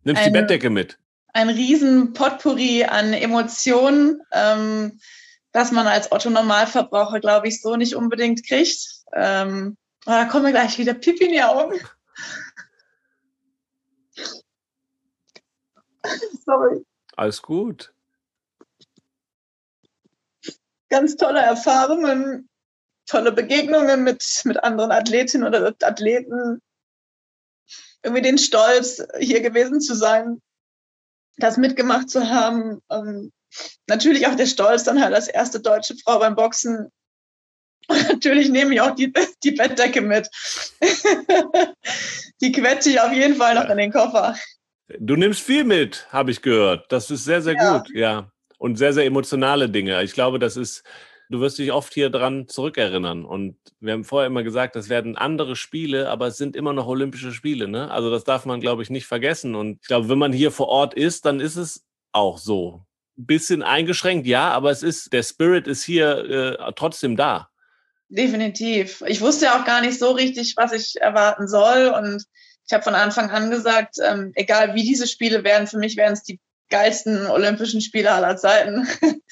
Nimmst 0.05 0.23
du 0.23 0.27
die 0.27 0.33
Bettdecke 0.33 0.71
mit? 0.71 0.99
ein 1.39 1.49
riesen 1.51 2.13
Potpourri 2.15 2.85
an 2.85 3.13
Emotionen, 3.13 4.21
ähm, 4.33 4.99
das 5.53 5.71
man 5.71 5.87
als 5.87 6.11
Otto-Normalverbraucher, 6.11 7.21
glaube 7.21 7.47
ich, 7.49 7.63
so 7.63 7.77
nicht 7.77 7.95
unbedingt 7.95 8.45
kriegt. 8.47 9.05
Ähm, 9.13 9.77
da 10.05 10.25
kommen 10.25 10.47
wir 10.47 10.53
gleich 10.53 10.79
wieder 10.79 10.95
Pipi 10.95 11.27
in 11.27 11.33
die 11.33 11.43
Augen. 11.43 11.79
Sorry. 16.45 16.85
Alles 17.17 17.41
gut. 17.41 17.93
Ganz 20.89 21.17
tolle 21.17 21.41
Erfahrungen, 21.41 22.49
tolle 23.09 23.33
Begegnungen 23.33 24.05
mit, 24.05 24.25
mit 24.45 24.63
anderen 24.63 24.93
Athletinnen 24.93 25.47
oder 25.47 25.75
Athleten. 25.83 26.61
Irgendwie 28.03 28.23
den 28.23 28.39
Stolz, 28.39 29.03
hier 29.19 29.41
gewesen 29.41 29.81
zu 29.81 29.95
sein, 29.95 30.41
das 31.39 31.57
mitgemacht 31.57 32.11
zu 32.11 32.29
haben. 32.29 32.81
Ähm, 32.91 33.33
natürlich 33.87 34.27
auch 34.27 34.37
der 34.37 34.47
Stolz, 34.47 34.85
dann 34.85 35.03
halt 35.03 35.15
als 35.15 35.29
erste 35.29 35.61
deutsche 35.61 35.97
Frau 35.97 36.19
beim 36.19 36.37
Boxen. 36.37 36.93
Und 37.89 38.03
natürlich 38.09 38.51
nehme 38.51 38.75
ich 38.75 38.81
auch 38.81 38.95
die, 38.95 39.13
die 39.43 39.53
Bettdecke 39.53 40.01
mit. 40.01 40.29
die 42.41 42.53
quetsche 42.53 42.91
ich 42.91 43.01
auf 43.01 43.13
jeden 43.13 43.37
Fall 43.37 43.55
noch 43.55 43.69
in 43.69 43.79
den 43.79 43.93
Koffer. 43.93 44.37
Du 44.99 45.17
nimmst 45.17 45.41
viel 45.41 45.65
mit, 45.65 46.07
habe 46.13 46.31
ich 46.31 46.41
gehört. 46.41 46.91
Das 46.93 47.11
ist 47.11 47.25
sehr, 47.25 47.43
sehr 47.43 47.55
ja. 47.55 47.79
gut, 47.79 47.91
ja. 47.95 48.31
Und 48.59 48.77
sehr, 48.77 48.93
sehr 48.93 49.05
emotionale 49.05 49.69
Dinge. 49.69 50.03
Ich 50.03 50.13
glaube, 50.13 50.39
das 50.39 50.57
ist 50.57 50.83
du 51.31 51.41
wirst 51.41 51.59
dich 51.59 51.73
oft 51.73 51.95
hier 51.95 52.11
dran 52.11 52.49
zurückerinnern. 52.49 53.25
Und 53.25 53.57
wir 53.81 53.93
haben 53.93 54.05
vorher 54.05 54.27
immer 54.27 54.43
gesagt, 54.43 54.77
das 54.77 54.89
werden 54.89 55.17
andere 55.17 55.57
Spiele, 55.57 56.09
aber 56.09 56.29
es 56.29 56.37
sind 56.37 56.57
immer 56.57 56.73
noch 56.73 56.87
Olympische 56.87 57.33
Spiele. 57.33 57.69
Ne? 57.69 57.91
Also 57.91 58.11
das 58.11 58.25
darf 58.25 58.45
man, 58.45 58.61
glaube 58.61 58.83
ich, 58.83 58.91
nicht 58.91 59.07
vergessen. 59.07 59.55
Und 59.55 59.79
ich 59.83 59.89
glaube, 59.89 60.09
wenn 60.09 60.19
man 60.19 60.33
hier 60.33 60.51
vor 60.51 60.69
Ort 60.69 60.95
ist, 60.95 61.25
dann 61.25 61.41
ist 61.41 61.57
es 61.57 61.85
auch 62.13 62.39
so. 62.39 62.83
Bisschen 63.17 63.63
eingeschränkt, 63.63 64.27
ja, 64.27 64.51
aber 64.51 64.71
es 64.71 64.85
ist, 64.85 65.13
der 65.13 65.25
Spirit 65.25 65.67
ist 65.67 65.83
hier 65.83 66.59
äh, 66.59 66.73
trotzdem 66.77 67.17
da. 67.17 67.49
Definitiv. 68.09 69.03
Ich 69.07 69.21
wusste 69.21 69.47
ja 69.47 69.61
auch 69.61 69.65
gar 69.65 69.81
nicht 69.81 69.99
so 69.99 70.13
richtig, 70.13 70.55
was 70.57 70.73
ich 70.73 71.01
erwarten 71.01 71.49
soll. 71.49 71.89
Und 71.89 72.25
ich 72.67 72.73
habe 72.73 72.85
von 72.85 72.95
Anfang 72.95 73.31
an 73.31 73.51
gesagt, 73.51 73.97
ähm, 74.03 74.33
egal 74.35 74.75
wie 74.75 74.85
diese 74.85 75.07
Spiele 75.07 75.45
werden, 75.45 75.67
für 75.67 75.79
mich 75.79 75.97
werden 75.97 76.13
es 76.13 76.23
die 76.23 76.41
geilsten 76.71 77.27
Olympischen 77.27 77.81
Spiele 77.81 78.13
aller 78.13 78.37
Zeiten. 78.37 78.87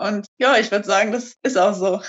Und 0.00 0.26
ja, 0.38 0.56
ich 0.56 0.70
würde 0.70 0.86
sagen, 0.86 1.12
das 1.12 1.36
ist 1.42 1.58
auch 1.58 1.74
so. 1.74 2.00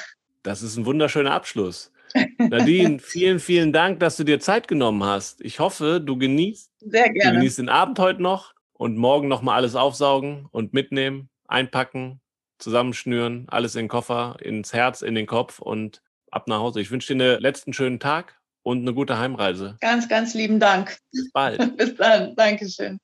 Das 0.43 0.63
ist 0.63 0.77
ein 0.77 0.85
wunderschöner 0.85 1.33
Abschluss. 1.33 1.91
Nadine, 2.37 2.99
vielen, 3.03 3.39
vielen 3.39 3.73
Dank, 3.73 3.99
dass 3.99 4.15
du 4.15 4.23
dir 4.23 4.39
Zeit 4.39 4.69
genommen 4.69 5.03
hast. 5.03 5.41
Ich 5.41 5.59
hoffe, 5.59 6.01
du 6.03 6.17
genießt, 6.17 6.71
Sehr 6.79 7.09
gerne. 7.09 7.31
Du 7.31 7.37
genießt 7.39 7.59
den 7.59 7.69
Abend 7.69 7.99
heute 7.99 8.21
noch 8.21 8.53
und 8.73 8.97
morgen 8.97 9.27
nochmal 9.27 9.57
alles 9.57 9.75
aufsaugen 9.75 10.47
und 10.51 10.73
mitnehmen, 10.73 11.29
einpacken, 11.47 12.21
zusammenschnüren, 12.59 13.47
alles 13.49 13.75
in 13.75 13.83
den 13.83 13.89
Koffer, 13.89 14.37
ins 14.41 14.71
Herz, 14.71 15.01
in 15.01 15.13
den 15.13 15.27
Kopf 15.27 15.59
und 15.59 16.01
ab 16.31 16.47
nach 16.47 16.59
Hause. 16.59 16.79
Ich 16.79 16.91
wünsche 16.91 17.13
dir 17.13 17.33
einen 17.33 17.41
letzten 17.41 17.73
schönen 17.73 17.99
Tag 17.99 18.39
und 18.63 18.79
eine 18.79 18.93
gute 18.93 19.19
Heimreise. 19.19 19.75
Ganz, 19.81 20.07
ganz 20.07 20.33
lieben 20.33 20.61
Dank. 20.61 20.97
Bis 21.11 21.29
bald. 21.33 21.59
Bis 21.77 21.95
dann. 21.95 22.35
Dankeschön. 22.37 22.99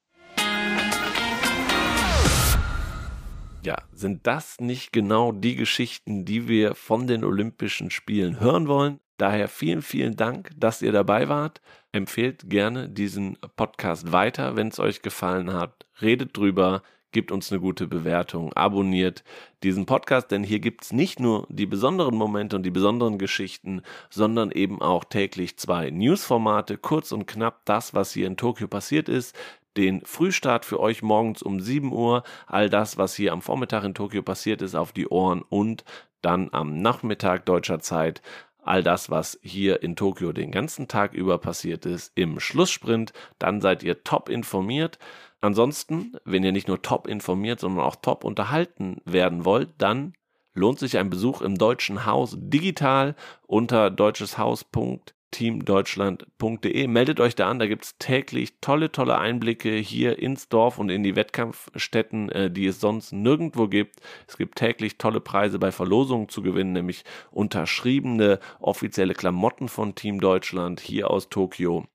Ja, 3.63 3.77
sind 3.91 4.25
das 4.27 4.59
nicht 4.59 4.93
genau 4.93 5.31
die 5.31 5.55
Geschichten, 5.55 6.25
die 6.25 6.47
wir 6.47 6.75
von 6.75 7.07
den 7.07 7.23
Olympischen 7.23 7.89
Spielen 7.91 8.39
hören 8.39 8.67
wollen? 8.67 8.99
Daher 9.17 9.47
vielen, 9.47 9.81
vielen 9.81 10.15
Dank, 10.15 10.51
dass 10.55 10.81
ihr 10.81 10.91
dabei 10.91 11.27
wart. 11.27 11.61
Empfehlt 11.91 12.49
gerne 12.49 12.87
diesen 12.87 13.37
Podcast 13.55 14.11
weiter, 14.11 14.55
wenn 14.55 14.67
es 14.67 14.79
euch 14.79 15.01
gefallen 15.01 15.53
hat. 15.53 15.87
Redet 16.01 16.37
drüber, 16.37 16.83
gebt 17.11 17.31
uns 17.31 17.51
eine 17.51 17.59
gute 17.59 17.87
Bewertung, 17.87 18.53
abonniert 18.53 19.23
diesen 19.63 19.87
Podcast, 19.87 20.29
denn 20.29 20.43
hier 20.43 20.59
gibt 20.59 20.83
es 20.83 20.93
nicht 20.93 21.19
nur 21.19 21.47
die 21.49 21.65
besonderen 21.65 22.15
Momente 22.15 22.55
und 22.55 22.63
die 22.63 22.71
besonderen 22.71 23.17
Geschichten, 23.17 23.81
sondern 24.11 24.51
eben 24.51 24.81
auch 24.83 25.03
täglich 25.03 25.57
zwei 25.57 25.89
Newsformate, 25.89 26.77
kurz 26.77 27.11
und 27.11 27.25
knapp 27.25 27.65
das, 27.65 27.95
was 27.95 28.11
hier 28.11 28.27
in 28.27 28.37
Tokio 28.37 28.67
passiert 28.67 29.09
ist, 29.09 29.35
den 29.77 30.01
Frühstart 30.05 30.65
für 30.65 30.79
euch 30.79 31.01
morgens 31.03 31.41
um 31.41 31.59
7 31.59 31.93
Uhr, 31.93 32.23
all 32.47 32.69
das, 32.69 32.97
was 32.97 33.15
hier 33.15 33.31
am 33.31 33.41
Vormittag 33.41 33.83
in 33.83 33.93
Tokio 33.93 34.23
passiert 34.23 34.61
ist, 34.61 34.75
auf 34.75 34.91
die 34.91 35.07
Ohren 35.07 35.43
und 35.47 35.85
dann 36.21 36.49
am 36.51 36.81
Nachmittag 36.81 37.45
deutscher 37.45 37.79
Zeit 37.79 38.21
all 38.63 38.83
das, 38.83 39.09
was 39.09 39.39
hier 39.41 39.81
in 39.81 39.95
Tokio 39.95 40.33
den 40.33 40.51
ganzen 40.51 40.87
Tag 40.87 41.13
über 41.13 41.37
passiert 41.37 41.85
ist, 41.85 42.11
im 42.15 42.39
Schlusssprint. 42.39 43.13
Dann 43.39 43.61
seid 43.61 43.81
ihr 43.83 44.03
top 44.03 44.27
informiert. 44.27 44.99
Ansonsten, 45.39 46.17
wenn 46.25 46.43
ihr 46.43 46.51
nicht 46.51 46.67
nur 46.67 46.81
top 46.81 47.07
informiert, 47.07 47.59
sondern 47.59 47.85
auch 47.85 47.95
top 47.95 48.23
unterhalten 48.25 49.01
werden 49.05 49.45
wollt, 49.45 49.69
dann 49.77 50.13
lohnt 50.53 50.79
sich 50.79 50.97
ein 50.97 51.09
Besuch 51.09 51.41
im 51.41 51.57
Deutschen 51.57 52.05
Haus 52.05 52.35
digital 52.37 53.15
unter 53.45 53.89
deutscheshaus.de 53.89 55.16
teamdeutschland.de. 55.31 56.87
Meldet 56.87 57.19
euch 57.19 57.35
da 57.35 57.49
an, 57.49 57.59
da 57.59 57.67
gibt 57.67 57.85
es 57.85 57.97
täglich 57.97 58.59
tolle, 58.61 58.91
tolle 58.91 59.17
Einblicke 59.17 59.75
hier 59.75 60.19
ins 60.19 60.49
Dorf 60.49 60.79
und 60.79 60.89
in 60.89 61.03
die 61.03 61.15
Wettkampfstätten, 61.15 62.29
äh, 62.29 62.51
die 62.51 62.67
es 62.67 62.79
sonst 62.79 63.11
nirgendwo 63.11 63.67
gibt. 63.67 64.01
Es 64.27 64.37
gibt 64.37 64.57
täglich 64.57 64.97
tolle 64.97 65.19
Preise 65.19 65.59
bei 65.59 65.71
Verlosungen 65.71 66.29
zu 66.29 66.41
gewinnen, 66.41 66.73
nämlich 66.73 67.03
unterschriebene 67.31 68.39
offizielle 68.59 69.13
Klamotten 69.13 69.67
von 69.67 69.95
Team 69.95 70.19
Deutschland 70.19 70.79
hier 70.79 71.11
aus 71.11 71.29
Tokio. 71.29 71.85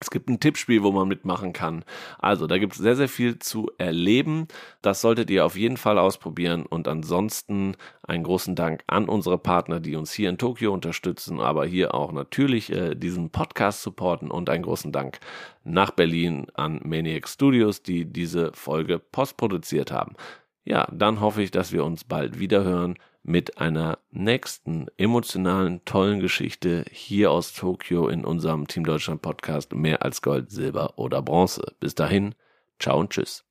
Es 0.00 0.10
gibt 0.10 0.28
ein 0.28 0.38
Tippspiel, 0.38 0.82
wo 0.82 0.92
man 0.92 1.08
mitmachen 1.08 1.52
kann. 1.52 1.84
Also, 2.18 2.46
da 2.46 2.58
gibt 2.58 2.74
es 2.74 2.78
sehr, 2.78 2.94
sehr 2.94 3.08
viel 3.08 3.38
zu 3.38 3.70
erleben. 3.78 4.46
Das 4.80 5.00
solltet 5.00 5.28
ihr 5.30 5.44
auf 5.44 5.56
jeden 5.56 5.76
Fall 5.76 5.98
ausprobieren. 5.98 6.66
Und 6.66 6.86
ansonsten 6.86 7.76
einen 8.02 8.22
großen 8.22 8.54
Dank 8.54 8.84
an 8.86 9.08
unsere 9.08 9.38
Partner, 9.38 9.80
die 9.80 9.96
uns 9.96 10.12
hier 10.12 10.28
in 10.28 10.38
Tokio 10.38 10.72
unterstützen, 10.72 11.40
aber 11.40 11.66
hier 11.66 11.94
auch 11.94 12.12
natürlich 12.12 12.70
äh, 12.70 12.94
diesen 12.94 13.30
Podcast 13.30 13.82
supporten. 13.82 14.30
Und 14.30 14.48
einen 14.50 14.62
großen 14.62 14.92
Dank 14.92 15.18
nach 15.64 15.90
Berlin 15.90 16.46
an 16.54 16.80
Maniac 16.84 17.28
Studios, 17.28 17.82
die 17.82 18.04
diese 18.04 18.52
Folge 18.54 18.98
postproduziert 19.00 19.90
haben. 19.90 20.14
Ja, 20.64 20.86
dann 20.92 21.20
hoffe 21.20 21.42
ich, 21.42 21.50
dass 21.50 21.72
wir 21.72 21.84
uns 21.84 22.04
bald 22.04 22.38
wieder 22.38 22.62
hören 22.62 22.98
mit 23.22 23.58
einer 23.58 23.98
nächsten 24.10 24.86
emotionalen, 24.96 25.84
tollen 25.84 26.20
Geschichte 26.20 26.84
hier 26.90 27.30
aus 27.30 27.52
Tokio 27.52 28.08
in 28.08 28.24
unserem 28.24 28.66
Team 28.66 28.84
Deutschland 28.84 29.22
Podcast 29.22 29.74
mehr 29.74 30.02
als 30.02 30.22
Gold, 30.22 30.50
Silber 30.50 30.98
oder 30.98 31.22
Bronze. 31.22 31.74
Bis 31.80 31.94
dahin, 31.94 32.34
ciao 32.78 32.98
und 32.98 33.10
tschüss. 33.10 33.44